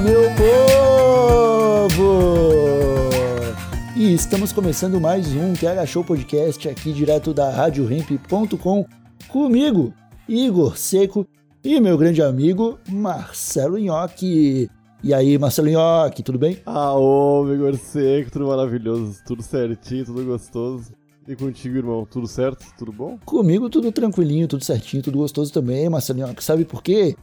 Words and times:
Meu 0.00 0.22
povo! 1.86 1.98
E 3.96 4.14
estamos 4.14 4.52
começando 4.52 5.00
mais 5.00 5.26
um 5.34 5.52
TH 5.54 5.86
Show 5.86 6.04
Podcast 6.04 6.68
aqui 6.68 6.92
direto 6.92 7.34
da 7.34 7.50
RadioRamp.com 7.50 8.86
comigo, 9.28 9.92
Igor 10.28 10.76
Seco 10.76 11.26
e 11.64 11.80
meu 11.80 11.98
grande 11.98 12.22
amigo 12.22 12.78
Marcelo 12.88 13.76
Nhoque. 13.76 14.70
E 15.02 15.12
aí, 15.14 15.36
Marcelo 15.36 15.68
Nhoque, 15.68 16.22
tudo 16.22 16.38
bem? 16.38 16.58
Ah, 16.64 16.94
ô, 16.94 17.52
Igor 17.52 17.76
Seco, 17.76 18.30
tudo 18.30 18.46
maravilhoso, 18.46 19.18
tudo 19.26 19.42
certinho, 19.42 20.04
tudo 20.04 20.24
gostoso. 20.24 20.92
E 21.26 21.34
contigo, 21.36 21.76
irmão, 21.76 22.06
tudo 22.10 22.26
certo? 22.26 22.64
Tudo 22.78 22.90
bom? 22.92 23.18
Comigo 23.24 23.68
tudo 23.68 23.92
tranquilinho, 23.92 24.48
tudo 24.48 24.64
certinho, 24.64 25.02
tudo 25.02 25.18
gostoso 25.18 25.52
também, 25.52 25.88
Marcelo 25.88 26.20
Nhoque. 26.20 26.42
Sabe 26.42 26.64
por 26.64 26.82
quê? 26.82 27.16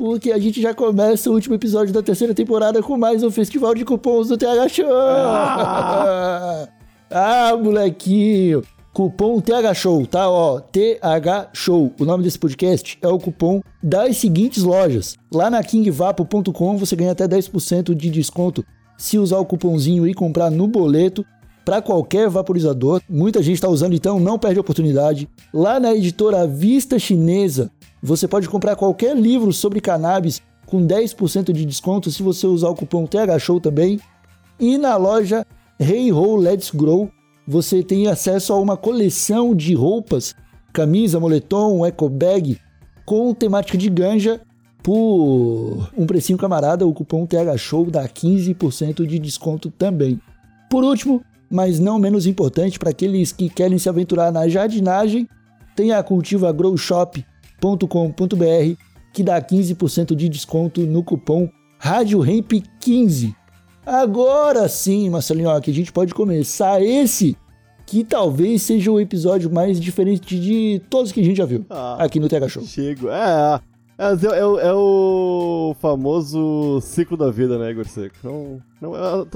Porque 0.00 0.32
a 0.32 0.38
gente 0.38 0.62
já 0.62 0.72
começa 0.72 1.28
o 1.28 1.34
último 1.34 1.56
episódio 1.56 1.92
da 1.92 2.02
terceira 2.02 2.32
temporada 2.32 2.82
com 2.82 2.96
mais 2.96 3.22
um 3.22 3.30
festival 3.30 3.74
de 3.74 3.84
cupons 3.84 4.28
do 4.28 4.38
TH 4.38 4.68
Show. 4.70 4.86
Ah, 7.12 7.56
molequinho. 7.60 8.62
Cupom 8.94 9.40
TH 9.40 9.74
Show, 9.74 10.06
tá? 10.06 10.30
Ó, 10.30 10.60
TH 10.60 11.50
Show. 11.52 11.92
O 12.00 12.04
nome 12.06 12.22
desse 12.22 12.38
podcast 12.38 12.96
é 13.02 13.08
o 13.08 13.18
cupom 13.18 13.60
das 13.82 14.16
seguintes 14.16 14.62
lojas. 14.62 15.16
Lá 15.30 15.50
na 15.50 15.62
kingvapo.com 15.62 16.78
você 16.78 16.96
ganha 16.96 17.12
até 17.12 17.28
10% 17.28 17.94
de 17.94 18.08
desconto 18.08 18.64
se 18.96 19.18
usar 19.18 19.38
o 19.38 19.44
cupomzinho 19.44 20.06
e 20.06 20.14
comprar 20.14 20.50
no 20.50 20.66
boleto 20.66 21.26
para 21.64 21.82
qualquer 21.82 22.28
vaporizador. 22.28 23.00
Muita 23.08 23.42
gente 23.42 23.54
está 23.54 23.68
usando, 23.68 23.94
então 23.94 24.18
não 24.18 24.38
perde 24.38 24.58
a 24.58 24.60
oportunidade. 24.60 25.28
Lá 25.52 25.78
na 25.78 25.94
editora 25.94 26.46
Vista 26.46 26.98
Chinesa, 26.98 27.70
você 28.02 28.26
pode 28.26 28.48
comprar 28.48 28.76
qualquer 28.76 29.16
livro 29.16 29.52
sobre 29.52 29.80
cannabis 29.80 30.40
com 30.66 30.86
10% 30.86 31.52
de 31.52 31.64
desconto 31.64 32.10
se 32.10 32.22
você 32.22 32.46
usar 32.46 32.68
o 32.68 32.74
cupom 32.74 33.06
TH 33.06 33.38
Show 33.38 33.60
também. 33.60 34.00
E 34.58 34.78
na 34.78 34.96
loja 34.96 35.46
Hey 35.78 36.12
Ho 36.12 36.36
Let's 36.36 36.70
Grow, 36.70 37.10
você 37.46 37.82
tem 37.82 38.06
acesso 38.06 38.52
a 38.52 38.56
uma 38.56 38.76
coleção 38.76 39.54
de 39.54 39.74
roupas, 39.74 40.34
camisa, 40.72 41.18
moletom, 41.18 41.84
eco 41.84 42.08
bag 42.08 42.58
com 43.04 43.34
temática 43.34 43.76
de 43.76 43.90
ganja 43.90 44.40
por 44.82 45.90
um 45.96 46.06
precinho 46.06 46.38
camarada, 46.38 46.86
o 46.86 46.94
cupom 46.94 47.26
TH 47.26 47.56
Show 47.58 47.90
dá 47.90 48.08
15% 48.08 49.06
de 49.06 49.18
desconto 49.18 49.70
também. 49.70 50.20
Por 50.70 50.84
último, 50.84 51.22
mas 51.50 51.80
não 51.80 51.98
menos 51.98 52.26
importante 52.26 52.78
para 52.78 52.90
aqueles 52.90 53.32
que 53.32 53.48
querem 53.48 53.78
se 53.78 53.88
aventurar 53.88 54.30
na 54.30 54.46
jardinagem, 54.48 55.26
tem 55.74 55.92
a 55.92 56.02
Cultiva 56.02 56.52
Grow 56.52 56.76
Shop.com.br 56.76 57.24
que 59.12 59.22
dá 59.24 59.40
15% 59.42 60.14
de 60.14 60.28
desconto 60.28 60.82
no 60.82 61.02
cupom 61.02 61.48
RadioRamp15. 61.82 63.34
Agora 63.84 64.68
sim, 64.68 65.10
Marcelinho, 65.10 65.48
ó, 65.48 65.58
que 65.60 65.70
a 65.70 65.74
gente 65.74 65.92
pode 65.92 66.14
começar 66.14 66.80
esse 66.82 67.36
que 67.86 68.04
talvez 68.04 68.62
seja 68.62 68.92
o 68.92 69.00
episódio 69.00 69.50
mais 69.52 69.80
diferente 69.80 70.38
de 70.38 70.80
todos 70.88 71.10
que 71.10 71.20
a 71.20 71.24
gente 71.24 71.36
já 71.38 71.46
viu 71.46 71.64
Ah. 71.68 71.96
aqui 72.04 72.20
no 72.20 72.28
TH 72.28 72.48
Show. 72.48 72.62
Chego. 72.62 73.08
É, 73.08 73.60
é, 73.98 74.12
é, 74.12 74.38
é 74.38 74.46
o- 74.46 74.58
é 74.60 74.72
o 74.72 75.74
famoso 75.80 76.80
ciclo 76.82 77.16
da 77.16 77.32
vida, 77.32 77.58
né, 77.58 77.72
Igor 77.72 77.88
Seco? 77.88 78.14
Não, 78.22 78.60
não, 78.80 78.94
é- 78.94 79.26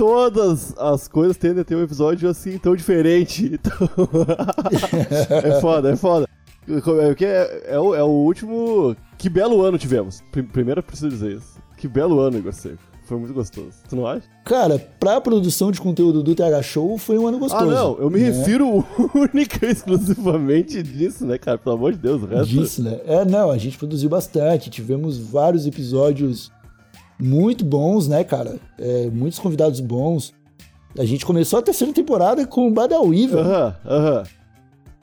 todas 0.00 0.74
as 0.78 1.06
coisas 1.06 1.36
tendem 1.36 1.60
a 1.60 1.64
ter 1.64 1.76
um 1.76 1.82
episódio 1.82 2.26
assim 2.30 2.56
tão 2.56 2.74
diferente. 2.74 3.50
Então... 3.60 3.88
é 5.50 5.60
foda, 5.60 5.90
é 5.90 5.96
foda. 5.96 6.26
É, 6.66 7.24
é, 7.24 7.74
é, 7.74 7.78
o, 7.78 7.94
é 7.94 8.02
o 8.02 8.06
último. 8.06 8.96
Que 9.18 9.28
belo 9.28 9.62
ano 9.62 9.76
tivemos. 9.76 10.22
Pri- 10.32 10.42
Primeiro 10.42 10.78
eu 10.78 10.82
preciso 10.82 11.08
dizer 11.10 11.36
isso. 11.36 11.58
Que 11.76 11.86
belo 11.86 12.18
ano, 12.20 12.38
Igor 12.38 12.52
Seco. 12.52 12.78
Foi 13.04 13.18
muito 13.18 13.34
gostoso. 13.34 13.72
Tu 13.88 13.96
não 13.96 14.06
acha? 14.06 14.22
Cara, 14.44 14.78
pra 14.78 15.20
produção 15.20 15.70
de 15.70 15.80
conteúdo 15.80 16.22
do 16.22 16.34
TH 16.34 16.62
Show 16.62 16.96
foi 16.96 17.18
um 17.18 17.26
ano 17.26 17.38
gostoso. 17.38 17.70
Ah, 17.70 17.74
não, 17.74 17.98
eu 17.98 18.08
me 18.08 18.20
né? 18.20 18.30
refiro 18.30 18.86
única 19.34 19.66
e 19.66 19.72
exclusivamente 19.72 20.82
disso, 20.82 21.26
né, 21.26 21.36
cara? 21.36 21.58
Pelo 21.58 21.74
amor 21.74 21.92
de 21.92 21.98
Deus, 21.98 22.22
o 22.22 22.26
resto. 22.26 22.46
disso, 22.46 22.82
né? 22.82 23.00
É, 23.04 23.24
não, 23.24 23.50
a 23.50 23.58
gente 23.58 23.76
produziu 23.76 24.08
bastante, 24.08 24.70
tivemos 24.70 25.18
vários 25.18 25.66
episódios 25.66 26.52
muito 27.20 27.64
bons, 27.64 28.08
né, 28.08 28.24
cara? 28.24 28.58
É, 28.78 29.08
muitos 29.10 29.38
convidados 29.38 29.80
bons. 29.80 30.32
A 30.98 31.04
gente 31.04 31.24
começou 31.24 31.58
a 31.58 31.62
terceira 31.62 31.92
temporada 31.92 32.46
com 32.46 32.66
o 32.68 32.72
Badawi, 32.72 33.26
velho. 33.28 33.40
Aham, 33.40 33.76
aham. 33.86 34.22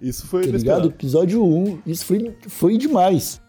Isso 0.01 0.27
foi 0.27 0.45
Tá 0.45 0.57
ligado? 0.57 0.87
Episódio 0.89 1.43
1, 1.43 1.79
isso 1.85 2.05
foi, 2.05 2.35
foi 2.47 2.77
demais. 2.77 3.41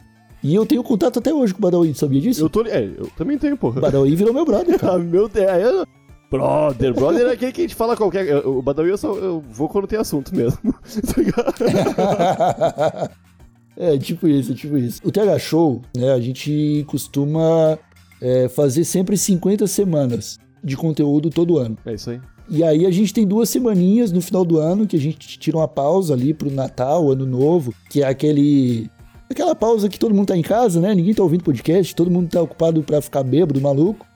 E 0.42 0.54
eu 0.54 0.64
tenho 0.64 0.82
contato 0.84 1.18
até 1.18 1.34
hoje 1.34 1.52
com 1.52 1.58
o 1.58 1.62
Badawi, 1.62 1.92
sabia 1.94 2.20
disso? 2.20 2.42
Eu 2.44 2.48
tô. 2.48 2.62
É, 2.62 2.84
eu 2.84 3.10
também 3.16 3.36
tenho, 3.36 3.56
porra. 3.56 3.78
O 3.78 3.82
Badawi 3.82 4.14
virou 4.14 4.32
meu 4.32 4.44
brother, 4.44 4.78
cara. 4.80 4.94
Ah, 4.94 4.98
meu 4.98 5.28
Deus. 5.28 5.46
eu- 5.62 5.86
Brother, 6.30 6.92
brother 6.92 7.26
é 7.26 7.32
aquele 7.32 7.52
que 7.52 7.60
a 7.62 7.64
gente 7.64 7.74
fala 7.74 7.96
qualquer. 7.96 8.26
eu- 8.28 8.58
O 8.58 8.62
Badawi 8.62 8.90
eu 8.90 8.98
só 8.98 9.14
eu 9.14 9.40
vou 9.50 9.68
quando 9.68 9.86
tem 9.88 9.98
assunto 9.98 10.34
mesmo. 10.36 10.58
Tá 11.06 11.20
ligado? 11.20 13.10
é, 13.76 13.98
tipo 13.98 14.28
isso, 14.28 14.54
tipo 14.54 14.76
isso. 14.76 15.00
O 15.04 15.10
TH 15.10 15.38
Show, 15.38 15.82
né, 15.96 16.12
a 16.12 16.20
gente 16.20 16.84
costuma 16.88 17.78
é, 18.20 18.48
fazer 18.48 18.84
sempre 18.84 19.16
50 19.16 19.66
semanas 19.66 20.38
de 20.62 20.76
conteúdo 20.76 21.30
todo 21.30 21.58
ano. 21.58 21.76
É 21.84 21.94
isso 21.94 22.10
aí. 22.10 22.20
E 22.50 22.64
aí 22.64 22.86
a 22.86 22.90
gente 22.90 23.12
tem 23.12 23.26
duas 23.26 23.50
semaninhas 23.50 24.10
no 24.10 24.22
final 24.22 24.44
do 24.44 24.58
ano 24.58 24.86
que 24.86 24.96
a 24.96 25.00
gente 25.00 25.38
tira 25.38 25.58
uma 25.58 25.68
pausa 25.68 26.14
ali 26.14 26.32
pro 26.32 26.50
Natal, 26.50 27.10
Ano 27.10 27.26
Novo, 27.26 27.74
que 27.90 28.02
é 28.02 28.06
aquele 28.06 28.90
aquela 29.30 29.54
pausa 29.54 29.88
que 29.88 29.98
todo 29.98 30.14
mundo 30.14 30.28
tá 30.28 30.36
em 30.36 30.42
casa, 30.42 30.80
né? 30.80 30.94
Ninguém 30.94 31.12
tá 31.12 31.22
ouvindo 31.22 31.44
podcast, 31.44 31.94
todo 31.94 32.10
mundo 32.10 32.30
tá 32.30 32.40
ocupado 32.40 32.82
pra 32.82 33.02
ficar 33.02 33.22
bêbado, 33.22 33.60
maluco. 33.60 34.06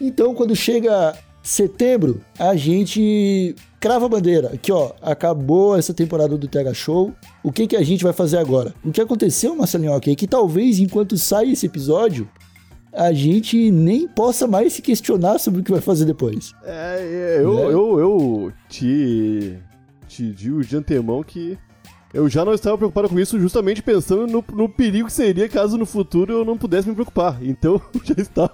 Então, 0.00 0.34
quando 0.34 0.56
chega 0.56 1.16
setembro, 1.42 2.20
a 2.36 2.56
gente 2.56 3.54
crava 3.78 4.06
a 4.06 4.08
bandeira. 4.08 4.50
Aqui, 4.54 4.72
ó, 4.72 4.92
acabou 5.00 5.76
essa 5.76 5.94
temporada 5.94 6.36
do 6.36 6.48
TH 6.48 6.74
Show. 6.74 7.12
O 7.42 7.52
que 7.52 7.68
que 7.68 7.76
a 7.76 7.82
gente 7.82 8.02
vai 8.02 8.12
fazer 8.12 8.38
agora? 8.38 8.74
O 8.84 8.90
que 8.90 9.00
aconteceu, 9.00 9.54
Marcelinho, 9.54 9.92
ok, 9.92 10.12
é 10.12 10.16
que 10.16 10.26
talvez 10.26 10.80
enquanto 10.80 11.16
sai 11.16 11.50
esse 11.50 11.66
episódio, 11.66 12.28
a 12.92 13.12
gente 13.12 13.70
nem 13.70 14.06
possa 14.06 14.46
mais 14.46 14.74
se 14.74 14.82
questionar 14.82 15.38
sobre 15.38 15.60
o 15.60 15.64
que 15.64 15.70
vai 15.72 15.80
fazer 15.80 16.04
depois. 16.04 16.52
É, 16.64 17.36
é, 17.38 17.42
eu, 17.42 17.54
Né? 17.54 17.62
eu, 17.64 18.00
eu 18.00 18.52
te, 18.68 19.58
te 20.06 20.30
digo 20.30 20.62
de 20.62 20.76
antemão 20.76 21.22
que 21.22 21.58
eu 22.12 22.28
já 22.28 22.44
não 22.44 22.52
estava 22.52 22.76
preocupado 22.76 23.08
com 23.08 23.18
isso, 23.18 23.40
justamente 23.40 23.82
pensando 23.82 24.26
no, 24.26 24.44
no 24.54 24.68
perigo 24.68 25.06
que 25.06 25.12
seria 25.12 25.48
caso 25.48 25.78
no 25.78 25.86
futuro 25.86 26.32
eu 26.32 26.44
não 26.44 26.58
pudesse 26.58 26.88
me 26.88 26.94
preocupar. 26.94 27.38
Então 27.42 27.80
eu 27.94 28.00
já 28.04 28.14
estava 28.18 28.52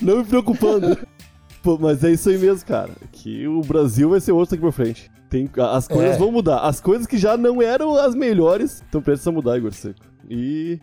não 0.00 0.18
me 0.18 0.24
preocupando. 0.24 0.96
Pô, 1.62 1.78
mas 1.78 2.04
é 2.04 2.12
isso 2.12 2.28
aí 2.28 2.36
mesmo, 2.38 2.66
cara. 2.66 2.90
Que 3.10 3.48
o 3.48 3.62
Brasil 3.62 4.10
vai 4.10 4.20
ser 4.20 4.32
outro 4.32 4.50
daqui 4.50 4.60
pra 4.60 4.70
frente. 4.70 5.10
Tem, 5.34 5.50
as 5.72 5.88
coisas 5.88 6.14
É. 6.14 6.18
vão 6.18 6.30
mudar. 6.30 6.58
As 6.60 6.80
coisas 6.80 7.06
que 7.08 7.18
já 7.18 7.36
não 7.36 7.60
eram 7.60 7.96
as 7.96 8.14
melhores 8.14 8.82
estão 8.82 9.02
prestes 9.02 9.26
a 9.26 9.32
mudar, 9.32 9.58
Igor 9.58 9.72
Seco. 9.72 9.98
E. 10.30 10.78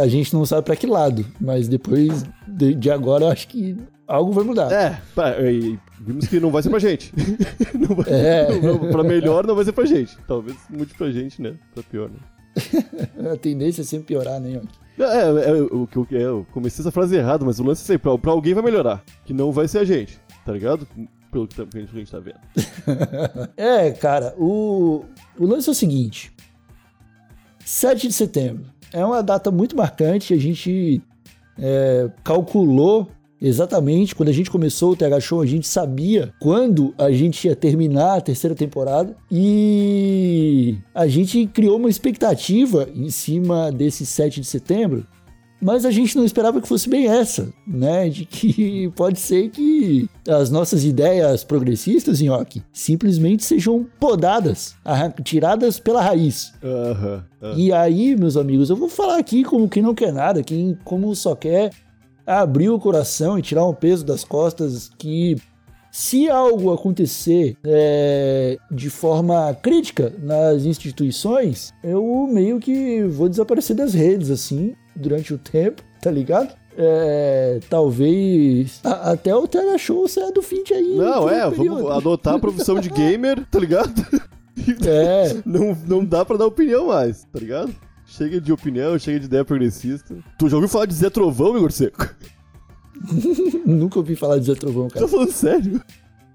A 0.00 0.08
gente 0.08 0.32
não 0.32 0.46
sabe 0.46 0.62
pra 0.64 0.74
que 0.74 0.86
lado, 0.86 1.24
mas 1.38 1.68
depois 1.68 2.24
de, 2.48 2.74
de 2.74 2.90
agora 2.90 3.24
eu 3.24 3.28
acho 3.28 3.46
que 3.48 3.76
algo 4.08 4.32
vai 4.32 4.44
mudar. 4.44 4.72
É, 4.72 4.98
e 5.52 5.78
vimos 6.00 6.26
que 6.26 6.40
não 6.40 6.50
vai 6.50 6.62
ser 6.62 6.70
pra 6.70 6.78
gente. 6.78 7.12
não 7.78 7.94
vai, 7.94 8.06
É. 8.08 8.58
não- 8.60 8.78
pra 8.90 9.02
melhor 9.04 9.46
não 9.46 9.54
vai 9.54 9.64
ser 9.64 9.72
pra 9.72 9.84
gente. 9.84 10.16
Talvez 10.26 10.56
mude 10.70 10.94
pra 10.94 11.10
gente, 11.10 11.40
né? 11.42 11.52
Pra 11.74 11.82
pior, 11.82 12.08
né? 12.08 12.16
A 13.32 13.36
tendência 13.36 13.82
é 13.82 13.84
sempre 13.84 14.06
piorar, 14.08 14.40
né? 14.40 14.52
Yoki? 14.52 14.68
É, 14.98 15.50
é, 15.50 15.62
o 15.70 15.86
que 15.86 15.96
eu, 15.96 16.06
é, 16.12 16.22
eu 16.22 16.46
comecei 16.52 16.82
essa 16.82 16.90
frase 16.90 17.16
errada, 17.16 17.44
mas 17.44 17.58
o 17.60 17.64
lance 17.64 17.82
é 17.82 17.86
sempre, 17.86 18.02
pra, 18.10 18.16
pra 18.18 18.30
alguém 18.32 18.54
vai 18.54 18.62
melhorar. 18.64 19.02
Que 19.24 19.32
não 19.34 19.52
vai 19.52 19.68
ser 19.68 19.78
a 19.78 19.84
gente, 19.84 20.18
tá 20.44 20.52
ligado? 20.52 20.86
Pelo 21.32 21.48
que, 21.48 21.56
tá- 21.56 21.66
que 21.66 21.78
a 21.78 21.80
gente 21.80 22.10
tá 22.10 22.20
vendo. 22.20 22.38
É, 23.56 23.90
cara, 23.90 24.34
o, 24.38 25.04
o 25.38 25.46
lance 25.46 25.68
é 25.68 25.72
o 25.72 25.74
seguinte: 25.74 26.30
7 27.64 28.06
de 28.06 28.12
setembro 28.12 28.66
é 28.92 29.04
uma 29.04 29.22
data 29.22 29.50
muito 29.50 29.74
marcante. 29.76 30.34
A 30.34 30.38
gente 30.38 31.02
é, 31.58 32.10
calculou 32.22 33.10
Exatamente, 33.44 34.14
quando 34.14 34.28
a 34.28 34.32
gente 34.32 34.48
começou 34.48 34.92
o 34.92 34.96
TH 34.96 35.18
Show, 35.18 35.40
a 35.40 35.46
gente 35.46 35.66
sabia 35.66 36.32
quando 36.38 36.94
a 36.96 37.10
gente 37.10 37.48
ia 37.48 37.56
terminar 37.56 38.18
a 38.18 38.20
terceira 38.20 38.54
temporada 38.54 39.16
e 39.28 40.78
a 40.94 41.08
gente 41.08 41.48
criou 41.48 41.76
uma 41.76 41.90
expectativa 41.90 42.88
em 42.94 43.10
cima 43.10 43.72
desse 43.72 44.06
7 44.06 44.40
de 44.40 44.46
setembro, 44.46 45.04
mas 45.62 45.84
a 45.86 45.90
gente 45.92 46.16
não 46.16 46.24
esperava 46.24 46.60
que 46.60 46.66
fosse 46.66 46.88
bem 46.88 47.06
essa, 47.06 47.52
né? 47.66 48.08
De 48.08 48.24
que 48.24 48.90
pode 48.96 49.20
ser 49.20 49.48
que 49.50 50.08
as 50.28 50.50
nossas 50.50 50.84
ideias 50.84 51.44
progressistas, 51.44 52.20
Nhoque, 52.20 52.62
simplesmente 52.72 53.44
sejam 53.44 53.86
podadas, 54.00 54.74
tiradas 55.22 55.78
pela 55.78 56.02
raiz. 56.02 56.52
Aham. 56.62 57.24
aham. 57.40 57.54
E 57.56 57.72
aí, 57.72 58.16
meus 58.16 58.36
amigos, 58.36 58.70
eu 58.70 58.76
vou 58.76 58.88
falar 58.88 59.18
aqui 59.18 59.44
como 59.44 59.68
quem 59.68 59.82
não 59.82 59.94
quer 59.94 60.12
nada, 60.12 60.42
quem 60.42 60.76
como 60.84 61.14
só 61.14 61.36
quer 61.36 61.70
abrir 62.26 62.68
o 62.68 62.78
coração 62.78 63.38
e 63.38 63.42
tirar 63.42 63.66
um 63.66 63.74
peso 63.74 64.04
das 64.04 64.24
costas 64.24 64.90
que 64.98 65.36
se 65.92 66.30
algo 66.30 66.72
acontecer 66.72 67.54
é, 67.62 68.56
de 68.70 68.88
forma 68.88 69.54
crítica 69.54 70.10
nas 70.22 70.64
instituições, 70.64 71.70
eu 71.84 72.26
meio 72.32 72.58
que 72.58 73.02
vou 73.02 73.28
desaparecer 73.28 73.76
das 73.76 73.92
redes, 73.92 74.30
assim, 74.30 74.74
durante 74.94 75.32
o 75.34 75.38
tempo, 75.38 75.82
tá 76.00 76.10
ligado? 76.10 76.54
É, 76.76 77.60
talvez 77.68 78.80
a- 78.82 79.12
até 79.12 79.34
o 79.34 79.46
TH 79.46 79.76
Show 79.78 80.08
saia 80.08 80.32
do 80.32 80.40
fim 80.42 80.62
de 80.64 80.72
aí. 80.72 80.94
Não, 80.96 81.28
é, 81.28 81.48
vamos 81.50 81.90
adotar 81.90 82.34
a 82.34 82.38
profissão 82.38 82.80
de 82.80 82.88
gamer, 82.90 83.44
tá 83.50 83.58
ligado? 83.58 83.92
É, 84.86 85.36
Não, 85.44 85.76
não 85.86 86.04
dá 86.04 86.24
pra 86.24 86.36
dar 86.36 86.46
opinião 86.46 86.86
mais, 86.88 87.24
tá 87.32 87.38
ligado? 87.38 87.74
Chega 88.06 88.40
de 88.40 88.52
opinião, 88.52 88.98
chega 88.98 89.18
de 89.20 89.26
ideia 89.26 89.44
progressista. 89.44 90.14
Tu 90.38 90.48
já 90.48 90.56
ouviu 90.56 90.68
falar 90.68 90.86
de 90.86 90.94
Zé 90.94 91.08
Trovão, 91.10 91.56
Igor 91.56 91.72
Seco? 91.72 92.08
nunca 93.66 93.98
ouvi 93.98 94.14
falar 94.16 94.38
de 94.38 94.46
Zé 94.46 94.54
Trovão, 94.54 94.88
cara. 94.88 95.04
Tá 95.06 95.10
falando 95.10 95.32
sério? 95.32 95.80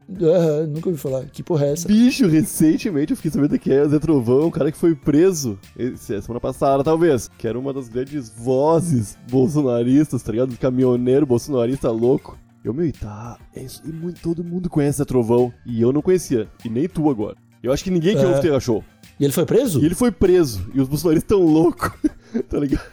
Aham, 0.10 0.68
nunca 0.68 0.88
ouvi 0.90 1.00
falar. 1.00 1.26
Que 1.26 1.44
porra 1.44 1.66
é 1.66 1.74
essa? 1.74 1.88
Bicho, 1.88 2.28
recentemente 2.28 3.12
eu 3.12 3.18
fiquei 3.18 3.30
sabendo 3.30 3.60
que 3.60 3.72
é 3.72 3.84
o 3.84 3.90
Zé 3.90 4.00
Trovão, 4.00 4.48
um 4.48 4.52
cara 4.52 4.72
que 4.72 4.78
foi 4.78 4.96
preso 4.96 5.60
semana 5.98 6.40
passada, 6.40 6.84
talvez. 6.84 7.30
Que 7.38 7.48
era 7.48 7.60
uma 7.60 7.74
das 7.74 7.90
grandes 7.90 8.30
vozes 8.30 9.18
bolsonaristas, 9.30 10.24
tá 10.24 10.32
ligado? 10.32 10.58
Caminhoneiro 10.58 11.26
bolsonarista 11.26 11.92
louco. 11.92 12.38
Eu, 12.64 12.74
meu, 12.74 12.92
tá. 12.94 13.38
É 13.56 13.64
isso, 13.64 13.82
e 13.86 13.92
muito, 13.92 14.22
todo 14.22 14.44
mundo 14.44 14.70
conhece 14.70 15.00
Zé 15.00 15.06
Trovão. 15.06 15.52
E 15.66 15.82
eu 15.82 15.92
não 15.92 16.02
conhecia. 16.02 16.48
E 16.64 16.70
nem 16.70 16.88
tu 16.88 17.10
agora. 17.10 17.36
Eu 17.62 17.74
acho 17.74 17.84
que 17.84 17.92
ninguém 17.92 18.16
que 18.16 18.24
É. 18.24 18.28
ouve 18.28 18.62
Show. 18.62 18.84
E 19.20 19.24
ele 19.24 19.34
foi 19.34 19.46
preso? 19.46 19.82
E 19.82 19.86
ele 19.86 19.96
foi 19.96 20.12
preso. 20.12 20.70
E 20.74 20.80
os 20.80 20.88
bolsonaristas 20.88 21.28
tão 21.28 21.46
loucos. 21.46 21.92
tá 22.50 22.60
ligado? 22.60 22.86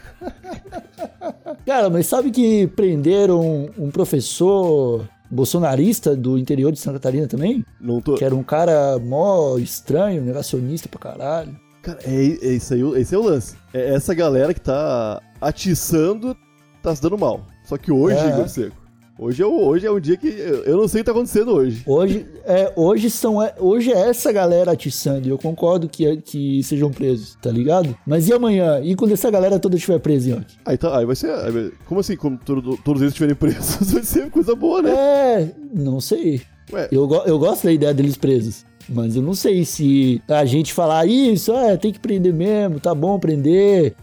Cara, 1.67 1.91
mas 1.91 2.07
sabe 2.07 2.31
que 2.31 2.67
prenderam 2.69 3.71
um 3.79 3.91
professor 3.91 5.09
bolsonarista 5.31 6.15
do 6.17 6.39
interior 6.39 6.73
de 6.73 6.79
Santa 6.79 6.95
Catarina 6.99 7.27
também? 7.27 7.65
Não 7.81 8.01
tô. 8.01 8.15
Que 8.15 8.25
era 8.25 8.35
um 8.35 8.43
cara 8.43 8.99
mó 8.99 9.57
estranho, 9.59 10.23
negacionista 10.23 10.89
pra 10.89 10.99
caralho. 11.01 11.57
Cara, 11.83 11.99
é, 12.05 12.15
é 12.15 12.53
isso 12.53 12.73
aí, 12.75 12.81
esse 13.01 13.15
é 13.15 13.19
o 13.19 13.23
lance. 13.23 13.57
É 13.73 13.95
essa 13.95 14.15
galera 14.15 14.55
que 14.55 14.61
tá 14.61 15.21
atiçando, 15.41 16.37
tá 16.83 16.95
se 16.95 17.03
dando 17.03 17.19
mal. 17.19 17.45
Só 17.65 17.77
que 17.77 17.93
hoje, 17.93 18.17
É. 18.17 18.29
Igor 18.31 18.49
Seco, 18.49 18.77
hoje 19.19 19.43
é, 19.43 19.47
hoje 19.47 19.87
é 19.87 19.91
um 19.91 20.01
dia 20.01 20.17
que 20.17 20.27
eu 20.29 20.77
não 20.77 20.89
sei 20.89 21.01
o 21.01 21.05
que 21.05 21.07
tá 21.07 21.13
acontecendo 21.13 21.53
hoje. 21.53 21.83
Hoje 21.87 22.27
é, 22.45 22.73
hoje 22.77 23.11
são, 23.11 23.37
hoje 23.59 23.93
é 23.93 24.09
essa 24.11 24.33
galera 24.33 24.73
atiçando, 24.73 25.27
e 25.27 25.31
eu 25.31 25.39
concordo 25.39 25.89
que, 25.89 26.17
que 26.19 26.63
sejam 26.63 26.91
presos, 26.91 27.37
tá 27.41 27.51
ligado? 27.51 27.97
Mas 28.07 28.29
e 28.29 28.33
amanhã? 28.33 28.81
E 28.83 28.95
quando 28.95 29.13
essa 29.13 29.31
galera 29.31 29.59
toda 29.59 29.77
estiver 29.77 29.99
presa, 29.99 30.31
Yoki? 30.31 30.57
Aí, 30.65 30.77
tá, 30.77 30.99
aí 30.99 31.07
vai 31.07 31.17
ser. 31.17 31.31
aí 31.31 31.73
como 31.87 32.01
assim, 32.01 32.17
como 32.17 32.39
todo- 32.39 32.77
todos 32.79 33.01
eles 33.03 33.13
estiverem 33.13 33.37
presos? 33.37 33.91
Vai 33.93 34.03
ser 34.03 34.31
coisa 34.31 34.55
boa, 34.55 34.83
né? 34.83 34.91
É, 34.93 35.51
não 35.73 36.01
sei. 36.01 36.41
Ué, 36.73 36.89
Eu, 36.91 37.09
eu 37.27 37.39
gosto 37.39 37.65
da 37.65 37.73
ideia 37.73 37.93
deles 37.95 38.17
presos. 38.17 38.65
Mas 38.89 39.17
eu 39.17 39.23
não 39.23 39.33
sei 39.35 39.65
se 39.65 40.21
a 40.29 40.45
gente 40.45 40.73
falar 40.73 41.07
isso, 41.07 41.53
ah, 41.55 41.77
tem 41.77 41.91
que 41.93 41.99
prender 41.99 42.35
mesmo, 42.35 42.79
tá 42.81 42.95
bom 42.95 43.19
prender. 43.19 43.95